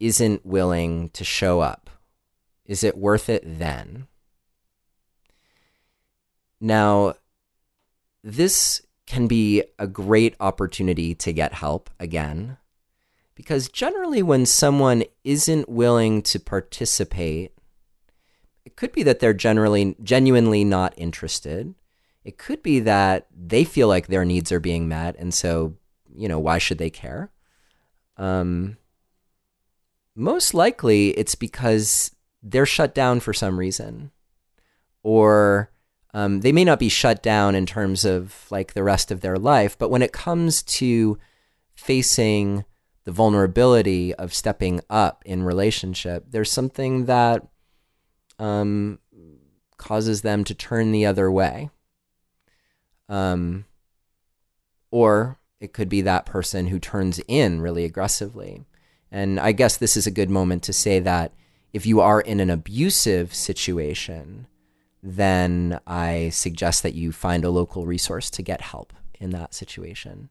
isn't 0.00 0.46
willing 0.46 1.10
to 1.10 1.24
show 1.24 1.60
up? 1.60 1.90
Is 2.64 2.82
it 2.82 2.96
worth 2.96 3.28
it 3.28 3.42
then? 3.44 4.06
Now, 6.62 7.14
this 8.22 8.80
can 9.06 9.26
be 9.26 9.64
a 9.80 9.88
great 9.88 10.36
opportunity 10.38 11.14
to 11.16 11.32
get 11.32 11.52
help 11.52 11.90
again, 11.98 12.56
because 13.34 13.68
generally, 13.68 14.22
when 14.22 14.46
someone 14.46 15.02
isn't 15.24 15.68
willing 15.68 16.22
to 16.22 16.38
participate 16.38 17.52
it 18.64 18.76
could 18.76 18.92
be 18.92 19.02
that 19.02 19.18
they're 19.18 19.34
generally 19.34 19.96
genuinely 20.02 20.64
not 20.64 20.94
interested. 20.96 21.74
It 22.24 22.38
could 22.38 22.62
be 22.62 22.80
that 22.80 23.26
they 23.36 23.64
feel 23.64 23.88
like 23.88 24.06
their 24.06 24.24
needs 24.24 24.52
are 24.52 24.60
being 24.60 24.88
met, 24.88 25.16
and 25.18 25.34
so 25.34 25.74
you 26.14 26.28
know 26.28 26.38
why 26.38 26.58
should 26.58 26.78
they 26.78 26.90
care? 26.90 27.30
Um, 28.16 28.76
most 30.14 30.54
likely, 30.54 31.08
it's 31.10 31.34
because 31.34 32.14
they're 32.42 32.66
shut 32.66 32.94
down 32.94 33.20
for 33.20 33.32
some 33.32 33.58
reason, 33.58 34.12
or 35.02 35.70
um, 36.14 36.40
they 36.40 36.52
may 36.52 36.64
not 36.64 36.78
be 36.78 36.88
shut 36.88 37.22
down 37.22 37.54
in 37.54 37.66
terms 37.66 38.04
of 38.04 38.46
like 38.50 38.74
the 38.74 38.82
rest 38.82 39.10
of 39.10 39.20
their 39.20 39.38
life, 39.38 39.78
but 39.78 39.90
when 39.90 40.02
it 40.02 40.12
comes 40.12 40.62
to 40.62 41.18
facing 41.74 42.64
the 43.04 43.12
vulnerability 43.12 44.14
of 44.14 44.34
stepping 44.34 44.80
up 44.90 45.22
in 45.24 45.42
relationship, 45.42 46.26
there's 46.30 46.52
something 46.52 47.06
that 47.06 47.46
um, 48.38 48.98
causes 49.76 50.22
them 50.22 50.44
to 50.44 50.54
turn 50.54 50.92
the 50.92 51.06
other 51.06 51.30
way. 51.30 51.70
Um, 53.08 53.64
or 54.90 55.38
it 55.60 55.72
could 55.72 55.88
be 55.88 56.02
that 56.02 56.26
person 56.26 56.68
who 56.68 56.78
turns 56.78 57.20
in 57.26 57.60
really 57.60 57.84
aggressively. 57.84 58.64
And 59.10 59.40
I 59.40 59.52
guess 59.52 59.76
this 59.76 59.96
is 59.96 60.06
a 60.06 60.12
good 60.12 60.30
moment 60.30 60.62
to 60.64 60.72
say 60.72 60.98
that 61.00 61.32
if 61.72 61.86
you 61.86 62.00
are 62.00 62.20
in 62.20 62.40
an 62.40 62.50
abusive 62.50 63.34
situation, 63.34 64.46
then 65.02 65.80
I 65.86 66.28
suggest 66.28 66.82
that 66.82 66.94
you 66.94 67.12
find 67.12 67.44
a 67.44 67.50
local 67.50 67.86
resource 67.86 68.30
to 68.30 68.42
get 68.42 68.60
help 68.60 68.92
in 69.18 69.30
that 69.30 69.54
situation. 69.54 70.30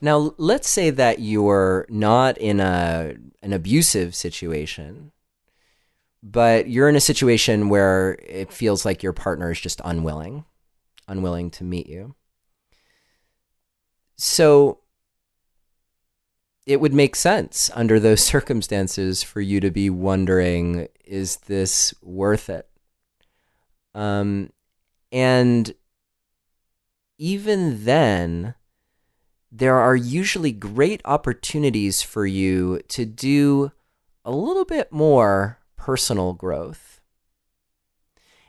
Now, 0.00 0.34
let's 0.38 0.68
say 0.68 0.90
that 0.90 1.18
you're 1.18 1.86
not 1.88 2.38
in 2.38 2.60
a 2.60 3.16
an 3.42 3.52
abusive 3.52 4.14
situation, 4.14 5.10
but 6.22 6.68
you're 6.68 6.88
in 6.88 6.96
a 6.96 7.00
situation 7.00 7.68
where 7.68 8.16
it 8.26 8.52
feels 8.52 8.84
like 8.84 9.02
your 9.02 9.12
partner 9.12 9.50
is 9.50 9.60
just 9.60 9.80
unwilling, 9.84 10.44
unwilling 11.08 11.50
to 11.52 11.64
meet 11.64 11.88
you. 11.88 12.14
So 14.16 14.80
it 16.66 16.80
would 16.80 16.92
make 16.94 17.16
sense 17.16 17.70
under 17.74 17.98
those 17.98 18.22
circumstances 18.24 19.22
for 19.22 19.40
you 19.40 19.58
to 19.60 19.70
be 19.70 19.90
wondering 19.90 20.88
is 21.04 21.36
this 21.46 21.94
worth 22.02 22.50
it? 22.50 22.67
Um, 23.98 24.50
and 25.10 25.74
even 27.18 27.84
then, 27.84 28.54
there 29.50 29.74
are 29.74 29.96
usually 29.96 30.52
great 30.52 31.00
opportunities 31.04 32.00
for 32.00 32.24
you 32.24 32.80
to 32.86 33.04
do 33.04 33.72
a 34.24 34.30
little 34.30 34.64
bit 34.64 34.92
more 34.92 35.58
personal 35.76 36.32
growth. 36.32 37.00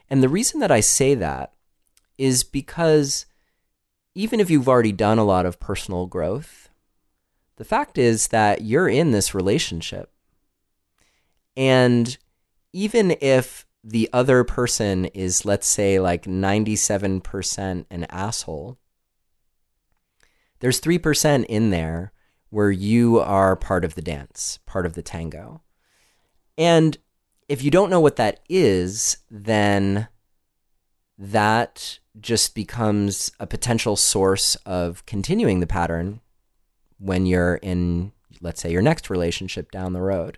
And 0.08 0.22
the 0.22 0.30
reason 0.30 0.60
that 0.60 0.72
I 0.72 0.82
say 0.82 1.16
that 1.16 1.54
is 2.20 2.44
because 2.44 3.26
even 4.14 4.40
if 4.40 4.52
you've 4.52 4.70
already 4.70 4.92
done 4.92 5.18
a 5.18 5.24
lot 5.24 5.48
of 5.48 5.60
personal 5.60 6.06
growth, 6.06 6.70
the 7.56 7.66
fact 7.66 7.98
is 7.98 8.28
that 8.28 8.62
you're 8.62 8.90
in 8.90 9.12
this 9.12 9.34
relationship. 9.34 10.12
And 11.58 12.20
even 12.72 13.18
if 13.20 13.66
the 13.84 14.10
other 14.12 14.44
person 14.44 15.06
is, 15.06 15.46
let's 15.46 15.68
say, 15.68 16.00
like 16.00 16.24
97% 16.26 17.86
an 17.90 18.04
asshole, 18.10 18.78
there's 20.60 20.82
3% 20.82 21.46
in 21.46 21.70
there 21.70 22.12
where 22.50 22.72
you 22.72 23.20
are 23.20 23.56
part 23.56 23.86
of 23.86 23.96
the 23.96 24.02
dance, 24.02 24.60
part 24.66 24.86
of 24.86 24.94
the 24.94 25.02
tango. 25.02 25.62
And 26.58 26.98
if 27.48 27.64
you 27.64 27.72
don't 27.72 27.90
know 27.90 28.02
what 28.02 28.18
that 28.18 28.42
is, 28.50 29.18
then 29.30 30.08
that 31.18 32.00
just 32.20 32.56
becomes 32.56 33.32
a 33.40 33.48
potential 33.48 33.96
source 33.96 34.56
of 34.66 35.06
continuing 35.06 35.60
the 35.60 35.68
pattern 35.68 36.22
when 36.98 37.26
you're 37.26 37.56
in, 37.56 38.12
let's 38.42 38.62
say, 38.62 38.72
your 38.72 38.82
next 38.82 39.10
relationship 39.10 39.72
down 39.72 39.94
the 39.94 40.02
road. 40.02 40.38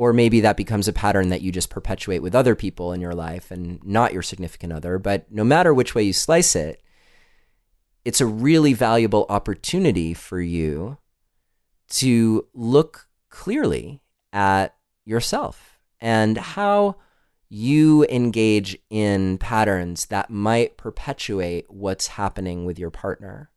Or 0.00 0.14
maybe 0.14 0.40
that 0.40 0.56
becomes 0.56 0.88
a 0.88 0.94
pattern 0.94 1.28
that 1.28 1.42
you 1.42 1.52
just 1.52 1.68
perpetuate 1.68 2.20
with 2.20 2.34
other 2.34 2.54
people 2.54 2.94
in 2.94 3.02
your 3.02 3.12
life 3.12 3.50
and 3.50 3.84
not 3.84 4.14
your 4.14 4.22
significant 4.22 4.72
other. 4.72 4.98
But 4.98 5.30
no 5.30 5.44
matter 5.44 5.74
which 5.74 5.94
way 5.94 6.04
you 6.04 6.14
slice 6.14 6.56
it, 6.56 6.82
it's 8.02 8.22
a 8.22 8.26
really 8.26 8.72
valuable 8.72 9.26
opportunity 9.28 10.14
for 10.14 10.40
you 10.40 10.96
to 11.90 12.46
look 12.54 13.08
clearly 13.28 14.00
at 14.32 14.74
yourself 15.04 15.78
and 16.00 16.38
how 16.38 16.96
you 17.50 18.06
engage 18.06 18.78
in 18.88 19.36
patterns 19.36 20.06
that 20.06 20.30
might 20.30 20.78
perpetuate 20.78 21.66
what's 21.68 22.06
happening 22.06 22.64
with 22.64 22.78
your 22.78 22.90
partner. 22.90 23.50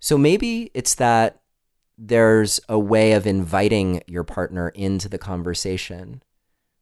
So 0.00 0.18
maybe 0.18 0.72
it's 0.74 0.96
that 0.96 1.39
there's 2.02 2.60
a 2.66 2.78
way 2.78 3.12
of 3.12 3.26
inviting 3.26 4.02
your 4.06 4.24
partner 4.24 4.70
into 4.70 5.06
the 5.06 5.18
conversation 5.18 6.22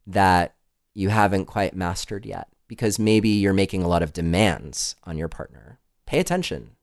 that 0.06 0.54
you 0.94 1.08
haven't 1.08 1.46
quite 1.46 1.74
mastered 1.74 2.24
yet 2.24 2.46
because 2.68 3.00
maybe 3.00 3.28
you're 3.28 3.52
making 3.52 3.82
a 3.82 3.88
lot 3.88 4.02
of 4.02 4.12
demands 4.12 4.94
on 5.02 5.18
your 5.18 5.26
partner. 5.26 5.80
Pay 6.06 6.20
attention. 6.20 6.76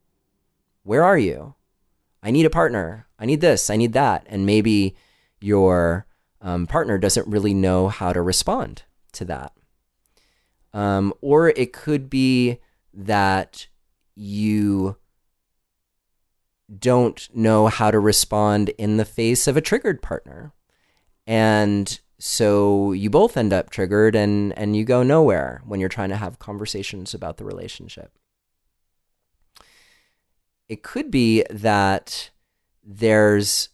Where 0.83 1.01
are 1.01 1.17
you? 1.17 1.55
I 2.21 2.31
need 2.31 2.45
a 2.45 2.49
partner. 2.49 3.07
I 3.17 3.25
need 3.25 3.39
this. 3.39 3.69
I 3.69 3.77
need 3.77 3.93
that. 3.93 4.25
And 4.27 4.45
maybe 4.45 4.97
your 5.39 6.05
um, 6.41 6.67
partner 6.67 6.97
doesn't 6.97 7.27
really 7.27 7.53
know 7.53 7.87
how 7.87 8.11
to 8.11 8.21
respond 8.21 8.83
to 9.13 9.23
that. 9.25 9.53
Um, 10.73 11.13
or 11.21 11.49
it 11.49 11.71
could 11.71 12.09
be 12.09 12.59
that 12.93 13.67
you 14.13 14.97
don't 16.79 17.29
know 17.33 17.67
how 17.67 17.91
to 17.91 17.99
respond 17.99 18.69
in 18.77 18.97
the 18.97 19.05
face 19.05 19.47
of 19.47 19.55
a 19.55 19.61
triggered 19.61 20.01
partner. 20.01 20.53
And 21.27 21.99
so 22.17 22.91
you 22.91 23.09
both 23.09 23.37
end 23.37 23.53
up 23.53 23.69
triggered 23.69 24.15
and, 24.15 24.57
and 24.57 24.75
you 24.75 24.83
go 24.83 25.03
nowhere 25.03 25.61
when 25.65 25.79
you're 25.79 25.89
trying 25.89 26.09
to 26.09 26.15
have 26.15 26.39
conversations 26.39 27.13
about 27.13 27.37
the 27.37 27.45
relationship. 27.45 28.11
It 30.67 30.81
could 30.81 31.11
be 31.11 31.43
that 31.49 32.31
there's 32.83 33.69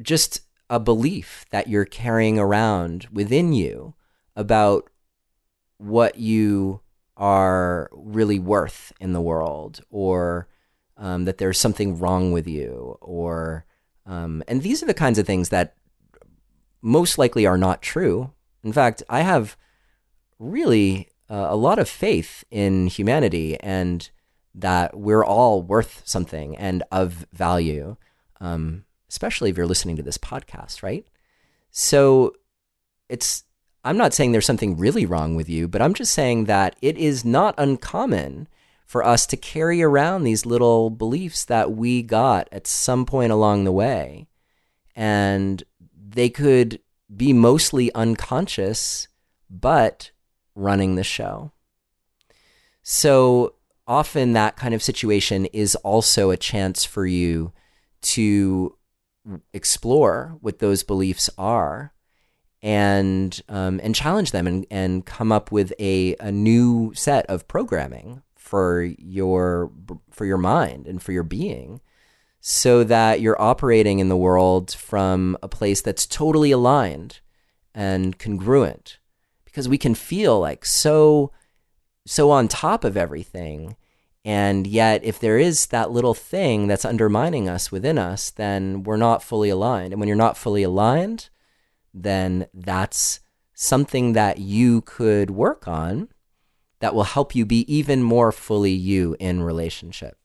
just 0.00 0.42
a 0.70 0.78
belief 0.78 1.46
that 1.50 1.68
you're 1.68 1.84
carrying 1.84 2.38
around 2.38 3.08
within 3.10 3.52
you 3.52 3.94
about 4.36 4.88
what 5.78 6.18
you 6.18 6.80
are 7.16 7.88
really 7.92 8.38
worth 8.38 8.92
in 9.00 9.12
the 9.12 9.20
world 9.20 9.80
or 9.90 10.46
um, 10.98 11.24
that 11.24 11.38
there's 11.38 11.58
something 11.58 11.98
wrong 11.98 12.32
with 12.32 12.46
you 12.46 12.98
or 13.00 13.64
um, 14.06 14.42
and 14.48 14.62
these 14.62 14.82
are 14.82 14.86
the 14.86 14.94
kinds 14.94 15.18
of 15.18 15.26
things 15.26 15.50
that 15.50 15.74
most 16.80 17.18
likely 17.18 17.44
are 17.46 17.58
not 17.58 17.82
true. 17.82 18.32
In 18.62 18.72
fact 18.72 19.02
i 19.08 19.20
have 19.20 19.56
really 20.38 21.08
uh, 21.30 21.46
a 21.48 21.56
lot 21.56 21.78
of 21.78 21.88
faith 21.88 22.44
in 22.50 22.86
humanity 22.86 23.58
and 23.60 24.10
that 24.54 24.96
we're 24.96 25.24
all 25.24 25.62
worth 25.62 26.02
something 26.04 26.56
and 26.56 26.82
of 26.90 27.26
value 27.32 27.96
um, 28.40 28.84
especially 29.08 29.50
if 29.50 29.56
you're 29.56 29.66
listening 29.66 29.96
to 29.96 30.02
this 30.02 30.18
podcast 30.18 30.82
right? 30.82 31.06
So 31.70 32.34
it's 33.08 33.44
I'm 33.84 33.96
not 33.96 34.12
saying 34.12 34.32
there's 34.32 34.46
something 34.46 34.76
really 34.76 35.06
wrong 35.06 35.36
with 35.36 35.48
you, 35.48 35.68
but 35.68 35.80
I'm 35.80 35.94
just 35.94 36.12
saying 36.12 36.44
that 36.44 36.76
it 36.82 36.98
is 36.98 37.24
not 37.24 37.54
uncommon 37.56 38.48
for 38.88 39.04
us 39.04 39.26
to 39.26 39.36
carry 39.36 39.82
around 39.82 40.24
these 40.24 40.46
little 40.46 40.88
beliefs 40.88 41.44
that 41.44 41.72
we 41.72 42.02
got 42.02 42.48
at 42.50 42.66
some 42.66 43.04
point 43.04 43.30
along 43.30 43.64
the 43.64 43.70
way. 43.70 44.26
And 44.96 45.62
they 45.94 46.30
could 46.30 46.80
be 47.14 47.34
mostly 47.34 47.92
unconscious, 47.94 49.06
but 49.50 50.10
running 50.54 50.94
the 50.94 51.04
show. 51.04 51.52
So 52.82 53.56
often 53.86 54.32
that 54.32 54.56
kind 54.56 54.72
of 54.72 54.82
situation 54.82 55.44
is 55.46 55.74
also 55.76 56.30
a 56.30 56.38
chance 56.38 56.86
for 56.86 57.06
you 57.06 57.52
to 58.00 58.74
explore 59.52 60.38
what 60.40 60.60
those 60.60 60.82
beliefs 60.82 61.28
are 61.36 61.92
and 62.62 63.42
um, 63.50 63.80
and 63.82 63.94
challenge 63.94 64.30
them 64.30 64.46
and, 64.46 64.66
and 64.70 65.04
come 65.04 65.30
up 65.30 65.52
with 65.52 65.74
a, 65.78 66.16
a 66.20 66.32
new 66.32 66.92
set 66.94 67.26
of 67.26 67.46
programming 67.46 68.22
for 68.48 68.82
your 68.98 69.70
for 70.10 70.24
your 70.24 70.38
mind 70.38 70.86
and 70.86 71.02
for 71.02 71.12
your 71.12 71.22
being 71.22 71.82
so 72.40 72.82
that 72.82 73.20
you're 73.20 73.40
operating 73.40 73.98
in 73.98 74.08
the 74.08 74.16
world 74.16 74.72
from 74.72 75.36
a 75.42 75.48
place 75.48 75.82
that's 75.82 76.06
totally 76.06 76.50
aligned 76.50 77.20
and 77.74 78.18
congruent. 78.18 78.98
Because 79.44 79.68
we 79.68 79.76
can 79.76 79.94
feel 79.94 80.40
like 80.40 80.64
so 80.64 81.30
so 82.06 82.30
on 82.30 82.48
top 82.48 82.84
of 82.84 82.96
everything 82.96 83.76
and 84.24 84.66
yet 84.66 85.04
if 85.04 85.20
there 85.20 85.36
is 85.36 85.66
that 85.66 85.90
little 85.90 86.14
thing 86.14 86.68
that's 86.68 86.86
undermining 86.86 87.50
us 87.50 87.70
within 87.70 87.98
us 87.98 88.30
then 88.30 88.82
we're 88.82 88.96
not 88.96 89.22
fully 89.22 89.50
aligned. 89.50 89.92
And 89.92 90.00
when 90.00 90.08
you're 90.08 90.16
not 90.16 90.38
fully 90.38 90.62
aligned 90.62 91.28
then 91.92 92.46
that's 92.54 93.20
something 93.52 94.14
that 94.14 94.38
you 94.38 94.80
could 94.82 95.30
work 95.30 95.68
on 95.68 96.08
that 96.80 96.94
will 96.94 97.04
help 97.04 97.34
you 97.34 97.44
be 97.44 97.70
even 97.72 98.02
more 98.02 98.32
fully 98.32 98.72
you 98.72 99.16
in 99.18 99.42
relationship. 99.42 100.16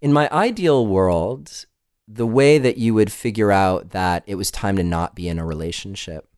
In 0.00 0.12
my 0.12 0.28
ideal 0.30 0.86
world, 0.86 1.66
the 2.08 2.26
way 2.26 2.58
that 2.58 2.78
you 2.78 2.94
would 2.94 3.12
figure 3.12 3.52
out 3.52 3.90
that 3.90 4.24
it 4.26 4.34
was 4.34 4.50
time 4.50 4.76
to 4.76 4.82
not 4.82 5.14
be 5.14 5.28
in 5.28 5.38
a 5.38 5.46
relationship, 5.46 6.28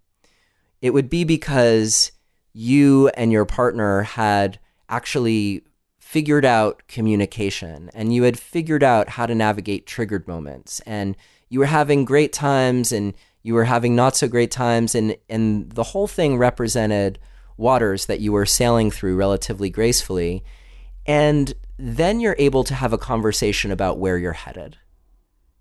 it 0.80 0.90
would 0.90 1.08
be 1.08 1.24
because 1.24 2.12
you 2.52 3.08
and 3.16 3.32
your 3.32 3.44
partner 3.44 4.02
had 4.02 4.58
actually 4.88 5.64
figured 5.98 6.44
out 6.44 6.82
communication 6.86 7.90
and 7.94 8.14
you 8.14 8.22
had 8.22 8.38
figured 8.38 8.84
out 8.84 9.08
how 9.08 9.26
to 9.26 9.34
navigate 9.34 9.86
triggered 9.86 10.28
moments 10.28 10.80
and 10.86 11.16
you 11.48 11.58
were 11.58 11.66
having 11.66 12.04
great 12.04 12.32
times 12.32 12.92
and 12.92 13.14
you 13.42 13.54
were 13.54 13.64
having 13.64 13.96
not 13.96 14.14
so 14.14 14.28
great 14.28 14.50
times 14.50 14.94
and 14.94 15.16
and 15.28 15.72
the 15.72 15.82
whole 15.82 16.06
thing 16.06 16.36
represented 16.36 17.18
waters 17.56 18.06
that 18.06 18.20
you 18.20 18.32
were 18.32 18.46
sailing 18.46 18.90
through 18.90 19.16
relatively 19.16 19.70
gracefully 19.70 20.42
and 21.06 21.54
then 21.78 22.20
you're 22.20 22.36
able 22.38 22.64
to 22.64 22.74
have 22.74 22.92
a 22.92 22.98
conversation 22.98 23.70
about 23.70 23.98
where 23.98 24.16
you're 24.16 24.32
headed. 24.32 24.78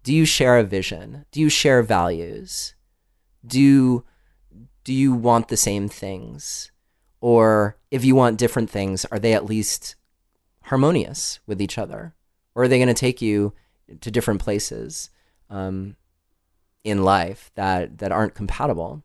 Do 0.03 0.13
you 0.13 0.25
share 0.25 0.58
a 0.58 0.63
vision? 0.63 1.25
Do 1.32 1.39
you 1.39 1.49
share 1.49 1.82
values? 1.82 2.75
Do 3.45 4.03
do 4.84 4.93
you 4.93 5.13
want 5.13 5.47
the 5.47 5.58
same 5.58 5.88
things? 5.88 6.71
Or 7.21 7.77
if 7.89 8.03
you 8.03 8.15
want 8.15 8.38
different 8.38 8.69
things 8.69 9.06
are 9.06 9.19
they 9.19 9.34
at 9.34 9.45
least 9.45 9.95
harmonious 10.63 11.39
with 11.45 11.62
each 11.62 11.77
other? 11.77 12.13
Or 12.56 12.63
are 12.63 12.67
they 12.67 12.77
going 12.77 12.88
to 12.88 12.93
take 12.93 13.22
you 13.22 13.53
to 14.01 14.11
different 14.11 14.41
places 14.41 15.09
um, 15.49 15.95
in 16.84 17.03
life 17.03 17.51
that 17.55 17.99
that 17.99 18.11
aren't 18.11 18.36
compatible. 18.36 19.03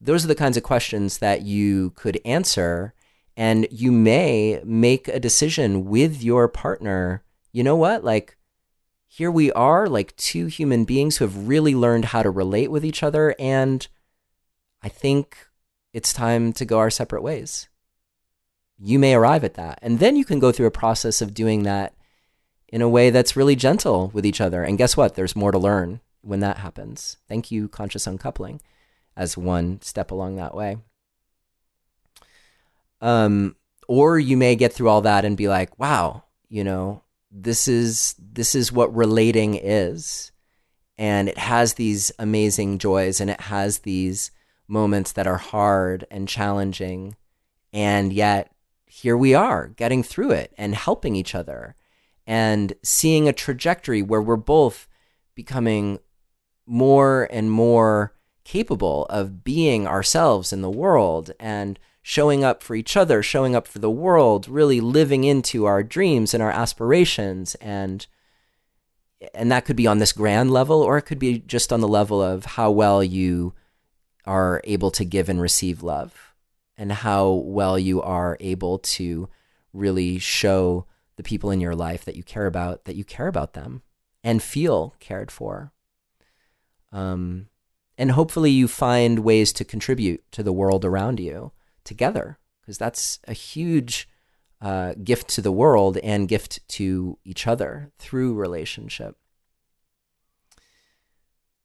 Those 0.00 0.24
are 0.24 0.28
the 0.28 0.34
kinds 0.34 0.56
of 0.56 0.62
questions 0.62 1.18
that 1.18 1.42
you 1.42 1.90
could 1.90 2.20
answer, 2.24 2.94
and 3.36 3.66
you 3.70 3.90
may 3.92 4.60
make 4.64 5.08
a 5.08 5.20
decision 5.20 5.86
with 5.86 6.22
your 6.22 6.48
partner. 6.48 7.22
You 7.52 7.64
know 7.64 7.76
what? 7.76 8.04
Like, 8.04 8.36
here 9.06 9.30
we 9.30 9.50
are, 9.52 9.88
like 9.88 10.14
two 10.16 10.46
human 10.46 10.84
beings 10.84 11.16
who 11.16 11.24
have 11.24 11.48
really 11.48 11.74
learned 11.74 12.06
how 12.06 12.22
to 12.22 12.30
relate 12.30 12.70
with 12.70 12.84
each 12.84 13.02
other, 13.02 13.34
and 13.38 13.86
I 14.82 14.88
think 14.88 15.36
it's 15.92 16.12
time 16.12 16.52
to 16.52 16.64
go 16.64 16.78
our 16.78 16.90
separate 16.90 17.22
ways. 17.22 17.68
You 18.78 18.98
may 18.98 19.14
arrive 19.14 19.42
at 19.42 19.54
that. 19.54 19.80
And 19.82 19.98
then 19.98 20.14
you 20.14 20.24
can 20.24 20.38
go 20.38 20.52
through 20.52 20.66
a 20.66 20.70
process 20.70 21.20
of 21.20 21.34
doing 21.34 21.64
that 21.64 21.94
in 22.68 22.82
a 22.82 22.88
way 22.88 23.10
that's 23.10 23.36
really 23.36 23.56
gentle 23.56 24.10
with 24.12 24.24
each 24.24 24.40
other. 24.40 24.62
And 24.62 24.78
guess 24.78 24.96
what? 24.96 25.14
There's 25.14 25.34
more 25.34 25.50
to 25.50 25.58
learn 25.58 26.00
when 26.20 26.40
that 26.40 26.58
happens. 26.58 27.16
Thank 27.26 27.50
you, 27.50 27.66
conscious 27.66 28.06
uncoupling, 28.06 28.60
as 29.18 29.36
one 29.36 29.80
step 29.82 30.10
along 30.10 30.36
that 30.36 30.54
way. 30.54 30.78
Um, 33.02 33.56
or 33.86 34.18
you 34.18 34.36
may 34.38 34.56
get 34.56 34.72
through 34.72 34.88
all 34.88 35.02
that 35.02 35.26
and 35.26 35.36
be 35.36 35.48
like, 35.48 35.78
wow, 35.78 36.24
you 36.48 36.64
know, 36.64 37.02
this 37.30 37.68
is 37.68 38.14
this 38.18 38.54
is 38.54 38.72
what 38.72 38.94
relating 38.96 39.54
is. 39.54 40.32
and 40.98 41.28
it 41.28 41.38
has 41.38 41.74
these 41.74 42.10
amazing 42.18 42.78
joys 42.78 43.20
and 43.20 43.30
it 43.30 43.40
has 43.42 43.80
these 43.80 44.32
moments 44.66 45.12
that 45.12 45.26
are 45.26 45.38
hard 45.38 46.06
and 46.10 46.28
challenging. 46.28 47.14
And 47.72 48.12
yet, 48.12 48.52
here 48.86 49.16
we 49.16 49.34
are 49.34 49.68
getting 49.68 50.02
through 50.02 50.32
it 50.32 50.52
and 50.58 50.74
helping 50.74 51.14
each 51.14 51.34
other 51.34 51.76
and 52.26 52.72
seeing 52.82 53.28
a 53.28 53.32
trajectory 53.32 54.02
where 54.02 54.20
we're 54.20 54.36
both 54.36 54.88
becoming 55.34 55.98
more 56.66 57.28
and 57.30 57.50
more 57.50 58.12
capable 58.48 59.04
of 59.10 59.44
being 59.44 59.86
ourselves 59.86 60.54
in 60.54 60.62
the 60.62 60.70
world 60.70 61.30
and 61.38 61.78
showing 62.00 62.42
up 62.42 62.62
for 62.62 62.74
each 62.74 62.96
other, 62.96 63.22
showing 63.22 63.54
up 63.54 63.66
for 63.66 63.78
the 63.78 63.90
world, 63.90 64.48
really 64.48 64.80
living 64.80 65.22
into 65.22 65.66
our 65.66 65.82
dreams 65.82 66.32
and 66.32 66.42
our 66.42 66.50
aspirations. 66.50 67.54
And 67.56 68.06
and 69.34 69.52
that 69.52 69.66
could 69.66 69.76
be 69.76 69.86
on 69.86 69.98
this 69.98 70.12
grand 70.12 70.50
level 70.50 70.80
or 70.80 70.96
it 70.96 71.02
could 71.02 71.18
be 71.18 71.40
just 71.40 71.72
on 71.72 71.80
the 71.80 71.88
level 71.88 72.22
of 72.22 72.44
how 72.46 72.70
well 72.70 73.04
you 73.04 73.52
are 74.24 74.62
able 74.64 74.90
to 74.92 75.04
give 75.04 75.28
and 75.28 75.40
receive 75.42 75.82
love 75.82 76.32
and 76.78 76.90
how 76.92 77.30
well 77.30 77.78
you 77.78 78.00
are 78.00 78.38
able 78.40 78.78
to 78.78 79.28
really 79.74 80.18
show 80.18 80.86
the 81.16 81.22
people 81.22 81.50
in 81.50 81.60
your 81.60 81.74
life 81.74 82.04
that 82.04 82.16
you 82.16 82.22
care 82.22 82.46
about 82.46 82.86
that 82.86 82.96
you 82.96 83.04
care 83.04 83.26
about 83.26 83.52
them 83.52 83.82
and 84.24 84.42
feel 84.42 84.94
cared 85.00 85.30
for. 85.30 85.72
Um, 86.92 87.48
and 87.98 88.12
hopefully 88.12 88.50
you 88.50 88.68
find 88.68 89.18
ways 89.18 89.52
to 89.52 89.64
contribute 89.64 90.22
to 90.32 90.42
the 90.42 90.52
world 90.52 90.84
around 90.84 91.20
you 91.20 91.52
together 91.84 92.38
because 92.60 92.78
that's 92.78 93.18
a 93.26 93.32
huge 93.32 94.08
uh, 94.60 94.94
gift 95.02 95.28
to 95.28 95.42
the 95.42 95.52
world 95.52 95.98
and 95.98 96.28
gift 96.28 96.66
to 96.68 97.18
each 97.24 97.46
other 97.46 97.90
through 97.98 98.34
relationship. 98.34 99.16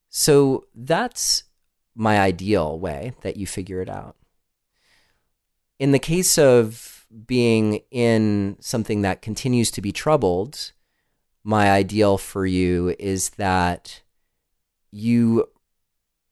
So 0.10 0.66
that's 0.76 1.44
my 1.96 2.20
ideal 2.20 2.80
way 2.80 3.14
that 3.22 3.38
you 3.38 3.48
figure 3.48 3.82
it 3.82 3.90
out. 3.90 4.16
In 5.80 5.92
the 5.92 6.00
case 6.00 6.38
of 6.38 7.06
being 7.26 7.82
in 7.92 8.58
something 8.60 9.02
that 9.02 9.22
continues 9.22 9.70
to 9.72 9.82
be 9.82 9.92
troubled, 9.92 10.72
my 11.44 11.72
ideal 11.72 12.18
for 12.18 12.46
you 12.46 12.96
is 12.98 13.32
that 13.32 14.02
you, 14.92 15.48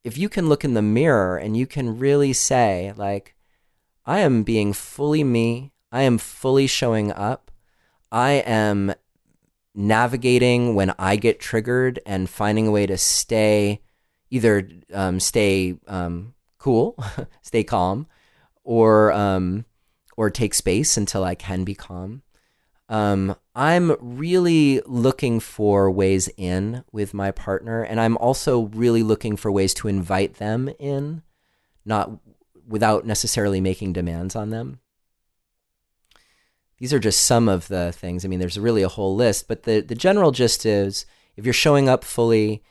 if 0.04 0.18
you 0.18 0.30
can 0.30 0.50
look 0.50 0.64
in 0.64 0.74
the 0.74 0.82
mirror 0.82 1.38
and 1.38 1.56
you 1.56 1.68
can 1.68 2.00
really 2.00 2.34
say, 2.34 2.94
like, 2.96 3.36
I 4.06 4.20
am 4.20 4.44
being 4.44 4.74
fully 4.74 5.24
me, 5.24 5.72
I 5.92 6.04
am 6.04 6.18
fully 6.18 6.68
showing 6.68 7.12
up. 7.12 7.52
I 8.12 8.32
am 8.46 8.94
navigating 9.74 10.76
when 10.76 10.94
I 10.98 11.16
get 11.16 11.40
triggered 11.40 12.00
and 12.06 12.30
finding 12.30 12.68
a 12.68 12.72
way 12.72 12.86
to 12.86 12.98
stay 12.98 13.82
either 14.30 14.68
um, 14.94 15.20
stay 15.20 15.76
um, 15.88 16.34
cool, 16.58 16.96
stay 17.42 17.64
calm, 17.64 18.08
or 18.64 19.12
um, 19.12 19.66
or 20.18 20.30
take 20.30 20.54
space 20.54 20.98
until 20.98 21.24
I 21.24 21.36
can 21.36 21.64
be 21.64 21.76
calm. 21.76 22.24
Um, 22.92 23.36
I'm 23.56 23.96
really 24.00 24.82
looking 24.86 25.40
for 25.40 25.90
ways 25.90 26.30
in 26.38 26.84
with 26.92 27.14
my 27.14 27.32
partner, 27.32 27.82
and 27.82 28.00
I'm 28.00 28.18
also 28.18 28.68
really 28.74 29.02
looking 29.02 29.36
for 29.36 29.52
ways 29.52 29.74
to 29.76 29.88
invite 29.88 30.36
them 30.36 30.70
in, 30.78 31.24
not 31.86 32.12
without 32.68 33.06
necessarily 33.06 33.60
making 33.60 33.94
demands 33.94 34.36
on 34.36 34.52
them 34.52 34.82
these 36.82 36.94
are 36.94 37.00
just 37.00 37.26
some 37.26 37.48
of 37.48 37.68
the 37.68 37.92
things. 37.92 38.26
I 38.26 38.28
mean, 38.28 38.40
there's 38.40 38.60
really 38.60 38.82
a 38.82 38.90
whole 38.90 39.16
list, 39.16 39.48
but 39.48 39.64
the, 39.64 39.82
the 39.82 39.94
general 39.94 40.32
gist 40.32 40.66
is 40.66 41.06
if 41.38 41.46
you're 41.46 41.54
showing 41.54 41.88
up 41.88 42.04
fully, 42.04 42.64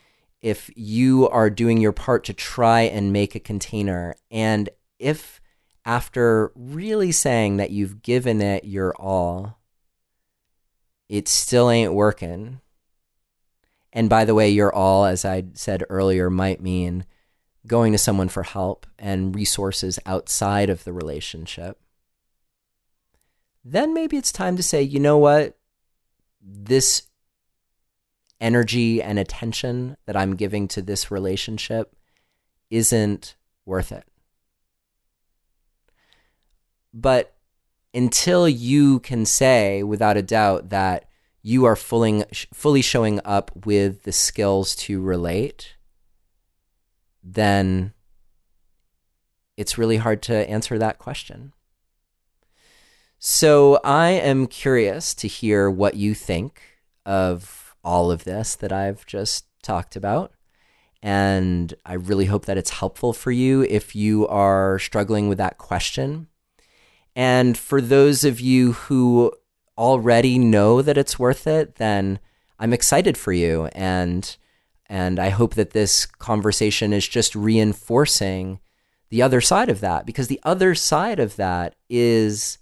if 0.42 0.68
you 0.74 1.28
are 1.28 1.48
doing 1.48 1.78
your 1.78 1.92
part 1.92 2.24
to 2.24 2.34
try 2.34 2.80
and 2.80 3.12
make 3.12 3.36
a 3.36 3.40
container, 3.40 4.16
and 4.28 4.68
if 4.98 5.40
after 5.84 6.50
really 6.56 7.12
saying 7.12 7.58
that 7.58 7.70
you've 7.70 8.02
given 8.02 8.42
it 8.42 8.64
your 8.64 8.92
all, 8.96 9.59
it 11.10 11.28
still 11.28 11.68
ain't 11.68 11.92
working. 11.92 12.62
And 13.92 14.08
by 14.08 14.24
the 14.24 14.34
way, 14.34 14.48
your 14.48 14.74
all, 14.74 15.04
as 15.04 15.26
I 15.26 15.44
said 15.52 15.84
earlier, 15.90 16.30
might 16.30 16.62
mean 16.62 17.04
going 17.66 17.92
to 17.92 17.98
someone 17.98 18.30
for 18.30 18.44
help 18.44 18.86
and 18.98 19.34
resources 19.34 19.98
outside 20.06 20.70
of 20.70 20.84
the 20.84 20.92
relationship 20.94 21.78
then 23.64 23.92
maybe 23.92 24.16
it's 24.16 24.32
time 24.32 24.56
to 24.56 24.62
say, 24.62 24.82
you 24.82 25.00
know 25.00 25.18
what? 25.18 25.58
This 26.40 27.02
energy 28.40 29.02
and 29.02 29.18
attention 29.18 29.96
that 30.06 30.16
I'm 30.16 30.36
giving 30.36 30.66
to 30.68 30.82
this 30.82 31.10
relationship 31.10 31.94
isn't 32.70 33.36
worth 33.66 33.92
it. 33.92 34.04
But 36.94 37.34
until 37.92 38.48
you 38.48 39.00
can 39.00 39.26
say 39.26 39.82
without 39.82 40.16
a 40.16 40.22
doubt 40.22 40.68
that 40.70 41.06
you 41.42 41.64
are 41.64 41.76
fully, 41.76 42.24
fully 42.52 42.82
showing 42.82 43.20
up 43.24 43.50
with 43.64 44.02
the 44.02 44.12
skills 44.12 44.74
to 44.76 45.00
relate, 45.00 45.74
then 47.22 47.92
it's 49.56 49.78
really 49.78 49.96
hard 49.96 50.22
to 50.22 50.48
answer 50.48 50.78
that 50.78 50.98
question. 50.98 51.52
So 53.18 53.80
I 53.84 54.10
am 54.10 54.46
curious 54.46 55.14
to 55.16 55.28
hear 55.28 55.70
what 55.70 55.94
you 55.94 56.14
think 56.14 56.62
of 57.04 57.74
all 57.84 58.10
of 58.10 58.24
this 58.24 58.54
that 58.56 58.72
I've 58.72 59.04
just 59.06 59.44
talked 59.62 59.96
about. 59.96 60.32
And 61.02 61.74
I 61.84 61.94
really 61.94 62.26
hope 62.26 62.46
that 62.46 62.58
it's 62.58 62.70
helpful 62.70 63.12
for 63.12 63.30
you 63.30 63.62
if 63.62 63.94
you 63.94 64.26
are 64.28 64.78
struggling 64.78 65.28
with 65.28 65.38
that 65.38 65.58
question. 65.58 66.28
And 67.20 67.58
for 67.58 67.82
those 67.82 68.24
of 68.24 68.40
you 68.40 68.72
who 68.72 69.30
already 69.76 70.38
know 70.38 70.80
that 70.80 70.96
it's 70.96 71.18
worth 71.18 71.46
it, 71.46 71.74
then 71.74 72.18
I'm 72.58 72.72
excited 72.72 73.18
for 73.18 73.30
you. 73.30 73.66
And 73.72 74.34
and 74.86 75.18
I 75.18 75.28
hope 75.28 75.52
that 75.56 75.72
this 75.72 76.06
conversation 76.06 76.94
is 76.94 77.06
just 77.06 77.34
reinforcing 77.34 78.58
the 79.10 79.20
other 79.20 79.42
side 79.42 79.68
of 79.68 79.80
that 79.80 80.06
because 80.06 80.28
the 80.28 80.40
other 80.44 80.74
side 80.74 81.20
of 81.20 81.36
that 81.36 81.74
is 81.90 82.56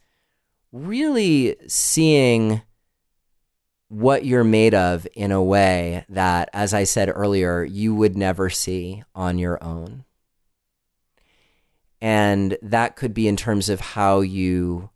really 0.72 1.54
seeing 1.68 2.62
what 3.86 4.24
you're 4.24 4.42
made 4.42 4.74
of 4.74 5.06
in 5.14 5.30
a 5.30 5.42
way 5.42 6.04
that, 6.08 6.50
as 6.52 6.74
I 6.74 6.82
said 6.82 7.12
earlier, 7.14 7.62
you 7.62 7.94
would 7.94 8.16
never 8.16 8.50
see 8.50 9.04
on 9.14 9.38
your 9.38 9.62
own. 9.62 10.04
And 12.00 12.56
that 12.62 12.96
could 12.96 13.12
be 13.12 13.26
in 13.26 13.36
terms 13.36 13.68
of 13.68 13.80
how 13.80 14.20
you 14.20 14.90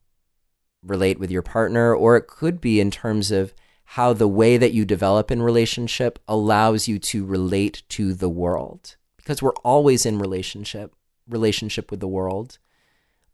relate 0.82 1.18
with 1.18 1.30
your 1.30 1.42
partner, 1.42 1.94
or 1.94 2.16
it 2.16 2.26
could 2.26 2.60
be 2.60 2.80
in 2.80 2.90
terms 2.90 3.30
of 3.30 3.54
how 3.84 4.12
the 4.12 4.28
way 4.28 4.56
that 4.56 4.72
you 4.72 4.84
develop 4.84 5.30
in 5.30 5.42
relationship 5.42 6.18
allows 6.26 6.88
you 6.88 6.98
to 6.98 7.24
relate 7.24 7.82
to 7.90 8.14
the 8.14 8.28
world. 8.28 8.96
Because 9.16 9.42
we're 9.42 9.52
always 9.64 10.06
in 10.06 10.18
relationship, 10.18 10.94
relationship 11.28 11.90
with 11.90 12.00
the 12.00 12.08
world. 12.08 12.58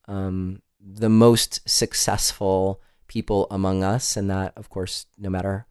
Um, 0.07 0.63
the 0.81 1.09
most 1.09 1.61
successful 1.69 2.81
people 3.07 3.47
among 3.51 3.83
us, 3.83 4.17
and 4.17 4.31
that, 4.31 4.53
of 4.57 4.69
course, 4.69 5.07
no 5.17 5.31
matter, 5.31 5.67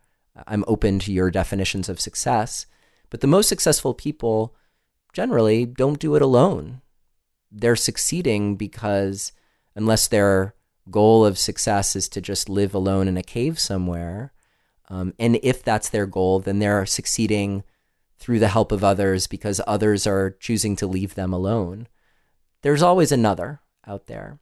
I'm 0.46 0.64
open 0.68 1.00
to 1.00 1.12
your 1.12 1.32
definitions 1.32 1.90
of 1.90 2.00
success, 2.00 2.66
but 3.10 3.22
the 3.22 3.28
most 3.28 3.50
successful 3.50 3.94
people 3.94 4.56
generally 5.14 5.66
don't 5.66 6.00
do 6.00 6.16
it 6.16 6.22
alone. 6.22 6.82
They're 7.52 7.76
succeeding 7.76 8.56
because 8.56 9.32
unless 9.76 10.08
their 10.08 10.56
goal 10.90 11.26
of 11.26 11.38
success 11.38 11.96
is 11.96 12.08
to 12.10 12.22
just 12.22 12.50
live 12.50 12.74
alone 12.74 13.08
in 13.08 13.18
a 13.18 13.24
cave 13.24 13.60
somewhere, 13.60 14.34
um, 14.90 15.14
and 15.20 15.40
if 15.44 15.64
that's 15.64 15.90
their 15.90 16.06
goal, 16.06 16.40
then 16.40 16.60
they're 16.60 16.86
succeeding 16.86 17.64
through 18.18 18.40
the 18.40 18.48
help 18.48 18.72
of 18.72 18.84
others 18.84 19.28
because 19.28 19.62
others 19.68 20.08
are 20.08 20.32
choosing 20.40 20.76
to 20.78 20.88
leave 20.88 21.16
them 21.16 21.34
alone. 21.34 21.88
There's 22.62 22.82
always 22.82 23.12
another 23.12 23.62
out 23.86 24.08
there. 24.08 24.40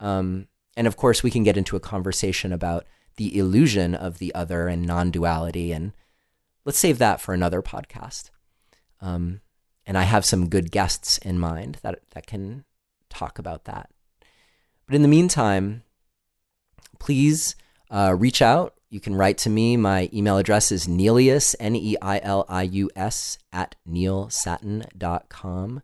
Um, 0.00 0.48
and 0.76 0.86
of 0.86 0.96
course, 0.96 1.22
we 1.22 1.30
can 1.30 1.44
get 1.44 1.56
into 1.56 1.76
a 1.76 1.80
conversation 1.80 2.52
about 2.52 2.86
the 3.16 3.38
illusion 3.38 3.94
of 3.94 4.18
the 4.18 4.34
other 4.34 4.66
and 4.66 4.84
non 4.84 5.10
duality. 5.10 5.72
And 5.72 5.92
let's 6.64 6.78
save 6.78 6.98
that 6.98 7.20
for 7.20 7.32
another 7.32 7.62
podcast. 7.62 8.30
Um, 9.00 9.40
and 9.86 9.98
I 9.98 10.02
have 10.02 10.24
some 10.24 10.48
good 10.48 10.70
guests 10.70 11.18
in 11.18 11.38
mind 11.38 11.78
that, 11.82 12.00
that 12.10 12.26
can 12.26 12.64
talk 13.08 13.38
about 13.38 13.64
that. 13.64 13.90
But 14.86 14.94
in 14.94 15.02
the 15.02 15.08
meantime, 15.08 15.82
please 16.98 17.56
uh, 17.90 18.14
reach 18.18 18.42
out. 18.42 18.74
You 18.90 19.00
can 19.00 19.14
write 19.14 19.38
to 19.38 19.50
me. 19.50 19.76
My 19.76 20.08
email 20.12 20.38
address 20.38 20.70
is 20.70 20.86
Neilius, 20.86 21.54
N 21.58 21.74
E 21.74 21.96
I 22.00 22.20
L 22.22 22.44
I 22.48 22.62
U 22.62 22.90
S, 22.94 23.38
at 23.52 23.74
neilsattin.com. 23.88 25.82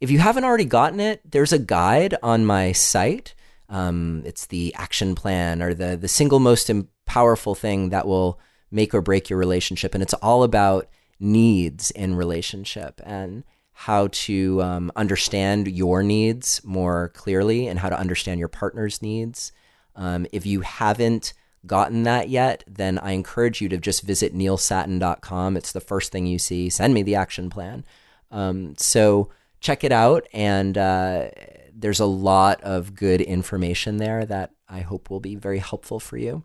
If 0.00 0.10
you 0.10 0.18
haven't 0.18 0.44
already 0.44 0.64
gotten 0.64 1.00
it, 1.00 1.22
there's 1.30 1.52
a 1.52 1.58
guide 1.58 2.14
on 2.22 2.44
my 2.44 2.72
site 2.72 3.34
um, 3.68 4.22
it's 4.24 4.46
the 4.46 4.74
action 4.74 5.14
plan 5.14 5.62
or 5.62 5.74
the 5.74 5.96
the 5.96 6.08
single 6.08 6.38
most 6.38 6.70
powerful 7.04 7.54
thing 7.54 7.90
that 7.90 8.06
will 8.06 8.38
make 8.70 8.94
or 8.94 9.00
break 9.00 9.28
your 9.30 9.38
relationship, 9.38 9.94
and 9.94 10.02
it's 10.02 10.14
all 10.14 10.42
about 10.42 10.88
needs 11.18 11.90
in 11.90 12.14
relationship 12.14 13.00
and 13.04 13.44
how 13.72 14.08
to 14.10 14.62
um, 14.62 14.90
understand 14.96 15.68
your 15.68 16.02
needs 16.02 16.62
more 16.64 17.10
clearly 17.14 17.66
and 17.66 17.78
how 17.78 17.90
to 17.90 17.98
understand 17.98 18.38
your 18.38 18.48
partner's 18.48 19.02
needs. 19.02 19.52
Um, 19.94 20.26
if 20.32 20.46
you 20.46 20.62
haven't 20.62 21.34
gotten 21.66 22.04
that 22.04 22.28
yet, 22.28 22.64
then 22.66 22.98
I 22.98 23.12
encourage 23.12 23.60
you 23.60 23.68
to 23.68 23.76
just 23.76 24.02
visit 24.02 24.34
neilsattin.com. 24.34 25.56
It's 25.56 25.72
the 25.72 25.80
first 25.80 26.12
thing 26.12 26.26
you 26.26 26.38
see. 26.38 26.70
Send 26.70 26.94
me 26.94 27.02
the 27.02 27.16
action 27.16 27.50
plan. 27.50 27.84
Um, 28.30 28.74
so 28.78 29.30
check 29.60 29.84
it 29.84 29.92
out. 29.92 30.26
And 30.32 30.78
uh, 30.78 31.28
there's 31.74 32.00
a 32.00 32.06
lot 32.06 32.62
of 32.62 32.94
good 32.94 33.20
information 33.20 33.98
there 33.98 34.24
that 34.24 34.52
I 34.68 34.80
hope 34.80 35.10
will 35.10 35.20
be 35.20 35.34
very 35.34 35.58
helpful 35.58 36.00
for 36.00 36.16
you. 36.16 36.44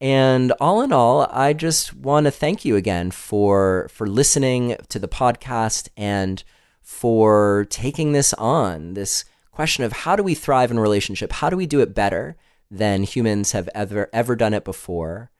And 0.00 0.52
all 0.60 0.82
in 0.82 0.92
all, 0.92 1.28
I 1.30 1.52
just 1.52 1.94
want 1.94 2.24
to 2.24 2.30
thank 2.30 2.64
you 2.64 2.76
again 2.76 3.10
for 3.10 3.88
for 3.92 4.06
listening 4.06 4.76
to 4.88 4.98
the 4.98 5.08
podcast 5.08 5.88
and 5.96 6.42
for 6.82 7.66
taking 7.68 8.12
this 8.12 8.32
on 8.34 8.94
this 8.94 9.24
question 9.50 9.82
of 9.82 9.92
how 9.92 10.14
do 10.14 10.22
we 10.22 10.34
thrive 10.34 10.70
in 10.70 10.78
relationship? 10.78 11.32
How 11.32 11.50
do 11.50 11.56
we 11.56 11.66
do 11.66 11.80
it 11.80 11.94
better 11.94 12.36
than 12.70 13.02
humans 13.02 13.52
have 13.52 13.68
ever 13.74 14.08
ever 14.12 14.36
done 14.36 14.54
it 14.54 14.64
before? 14.64 15.32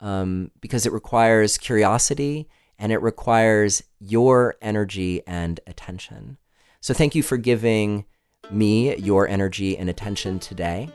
Um, 0.00 0.50
because 0.60 0.84
it 0.84 0.92
requires 0.92 1.56
curiosity 1.56 2.46
and 2.78 2.92
it 2.92 3.00
requires 3.00 3.82
your 4.00 4.56
energy 4.60 5.22
and 5.26 5.60
attention. 5.66 6.36
So 6.80 6.92
thank 6.92 7.14
you 7.14 7.22
for 7.22 7.38
giving 7.38 8.04
me 8.50 8.94
your 8.96 9.26
energy 9.26 9.78
and 9.78 9.88
attention 9.88 10.38
today 10.40 10.90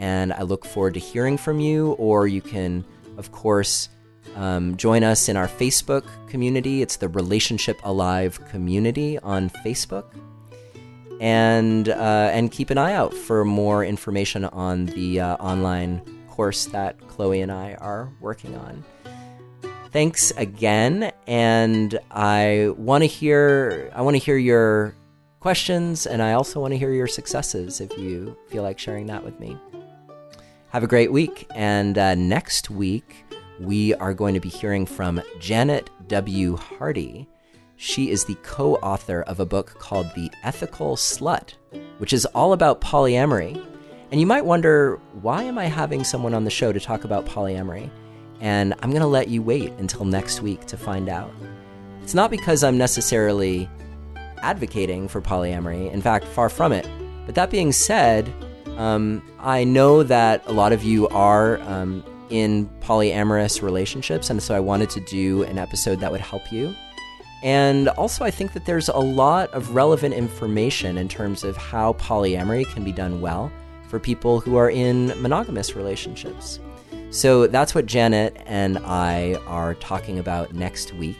and 0.00 0.32
I 0.32 0.42
look 0.42 0.64
forward 0.64 0.94
to 0.94 1.00
hearing 1.00 1.36
from 1.36 1.60
you. 1.60 1.92
Or 1.92 2.26
you 2.26 2.40
can, 2.40 2.84
of 3.16 3.30
course, 3.30 3.88
um, 4.34 4.76
join 4.76 5.04
us 5.04 5.28
in 5.28 5.36
our 5.36 5.46
Facebook 5.46 6.04
community. 6.26 6.82
It's 6.82 6.96
the 6.96 7.08
Relationship 7.08 7.78
Alive 7.84 8.44
community 8.48 9.18
on 9.18 9.50
Facebook. 9.50 10.06
And, 11.20 11.90
uh, 11.90 12.30
and 12.32 12.50
keep 12.50 12.70
an 12.70 12.78
eye 12.78 12.94
out 12.94 13.12
for 13.12 13.44
more 13.44 13.84
information 13.84 14.46
on 14.46 14.86
the 14.86 15.20
uh, 15.20 15.36
online 15.36 16.00
course 16.28 16.64
that 16.66 16.98
Chloe 17.08 17.42
and 17.42 17.52
I 17.52 17.74
are 17.74 18.10
working 18.20 18.56
on. 18.56 18.82
Thanks 19.92 20.30
again, 20.36 21.12
and 21.26 21.98
I 22.12 22.72
want 22.76 23.02
to 23.02 23.06
hear 23.06 23.90
I 23.92 24.02
want 24.02 24.14
to 24.14 24.18
hear 24.18 24.36
your 24.36 24.94
questions, 25.40 26.06
and 26.06 26.22
I 26.22 26.34
also 26.34 26.60
want 26.60 26.72
to 26.72 26.78
hear 26.78 26.92
your 26.92 27.08
successes 27.08 27.80
if 27.80 27.98
you 27.98 28.36
feel 28.48 28.62
like 28.62 28.78
sharing 28.78 29.06
that 29.06 29.24
with 29.24 29.38
me. 29.40 29.58
Have 30.70 30.84
a 30.84 30.86
great 30.86 31.10
week. 31.10 31.48
And 31.56 31.98
uh, 31.98 32.14
next 32.14 32.70
week, 32.70 33.24
we 33.58 33.92
are 33.94 34.14
going 34.14 34.34
to 34.34 34.40
be 34.40 34.48
hearing 34.48 34.86
from 34.86 35.20
Janet 35.40 35.90
W. 36.06 36.56
Hardy. 36.56 37.28
She 37.74 38.10
is 38.10 38.24
the 38.24 38.36
co 38.44 38.76
author 38.76 39.22
of 39.22 39.40
a 39.40 39.46
book 39.46 39.74
called 39.80 40.06
The 40.14 40.30
Ethical 40.44 40.94
Slut, 40.94 41.54
which 41.98 42.12
is 42.12 42.24
all 42.26 42.52
about 42.52 42.80
polyamory. 42.80 43.60
And 44.12 44.20
you 44.20 44.28
might 44.28 44.44
wonder, 44.44 45.00
why 45.22 45.42
am 45.42 45.58
I 45.58 45.64
having 45.64 46.04
someone 46.04 46.34
on 46.34 46.44
the 46.44 46.50
show 46.50 46.72
to 46.72 46.78
talk 46.78 47.02
about 47.02 47.26
polyamory? 47.26 47.90
And 48.38 48.72
I'm 48.74 48.90
going 48.90 49.02
to 49.02 49.08
let 49.08 49.26
you 49.26 49.42
wait 49.42 49.72
until 49.72 50.04
next 50.04 50.40
week 50.40 50.66
to 50.66 50.76
find 50.76 51.08
out. 51.08 51.32
It's 52.00 52.14
not 52.14 52.30
because 52.30 52.62
I'm 52.62 52.78
necessarily 52.78 53.68
advocating 54.38 55.08
for 55.08 55.20
polyamory, 55.20 55.90
in 55.92 56.00
fact, 56.00 56.26
far 56.26 56.48
from 56.48 56.72
it. 56.72 56.88
But 57.26 57.34
that 57.34 57.50
being 57.50 57.72
said, 57.72 58.32
um, 58.80 59.22
I 59.38 59.64
know 59.64 60.02
that 60.02 60.42
a 60.46 60.52
lot 60.52 60.72
of 60.72 60.82
you 60.82 61.06
are 61.08 61.60
um, 61.60 62.02
in 62.30 62.66
polyamorous 62.80 63.60
relationships, 63.60 64.30
and 64.30 64.42
so 64.42 64.56
I 64.56 64.60
wanted 64.60 64.88
to 64.90 65.00
do 65.00 65.42
an 65.42 65.58
episode 65.58 66.00
that 66.00 66.10
would 66.10 66.22
help 66.22 66.50
you. 66.50 66.74
And 67.42 67.88
also, 67.90 68.24
I 68.24 68.30
think 68.30 68.54
that 68.54 68.64
there's 68.64 68.88
a 68.88 68.96
lot 68.96 69.50
of 69.52 69.74
relevant 69.74 70.14
information 70.14 70.96
in 70.96 71.08
terms 71.08 71.44
of 71.44 71.58
how 71.58 71.92
polyamory 71.94 72.66
can 72.72 72.82
be 72.82 72.90
done 72.90 73.20
well 73.20 73.52
for 73.88 73.98
people 73.98 74.40
who 74.40 74.56
are 74.56 74.70
in 74.70 75.08
monogamous 75.20 75.76
relationships. 75.76 76.58
So 77.10 77.48
that's 77.48 77.74
what 77.74 77.84
Janet 77.84 78.40
and 78.46 78.78
I 78.78 79.34
are 79.46 79.74
talking 79.74 80.18
about 80.18 80.54
next 80.54 80.94
week. 80.94 81.18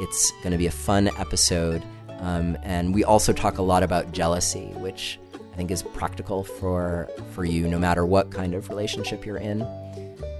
It's 0.00 0.30
going 0.42 0.52
to 0.52 0.58
be 0.58 0.66
a 0.66 0.70
fun 0.70 1.10
episode. 1.18 1.82
Um, 2.20 2.56
and 2.62 2.94
we 2.94 3.04
also 3.04 3.34
talk 3.34 3.58
a 3.58 3.62
lot 3.62 3.82
about 3.82 4.12
jealousy, 4.12 4.68
which 4.76 5.18
I 5.56 5.58
think 5.58 5.70
is 5.70 5.82
practical 5.82 6.44
for 6.44 7.08
for 7.32 7.46
you, 7.46 7.66
no 7.66 7.78
matter 7.78 8.04
what 8.04 8.30
kind 8.30 8.52
of 8.52 8.68
relationship 8.68 9.24
you're 9.24 9.38
in. 9.38 9.66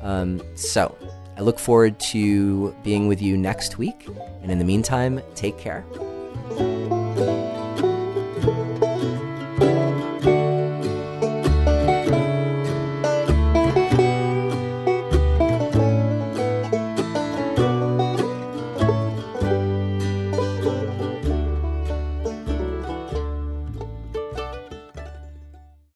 Um, 0.03 0.43
so 0.57 0.95
I 1.39 1.41
look 1.41 1.59
forward 1.59 1.99
to 2.11 2.77
being 2.85 3.09
with 3.09 3.23
you 3.23 3.35
next 3.39 3.79
week, 3.79 4.07
and 4.43 4.51
in 4.51 4.59
the 4.59 4.65
meantime, 4.65 5.23
take 5.35 5.57
care. 5.57 5.87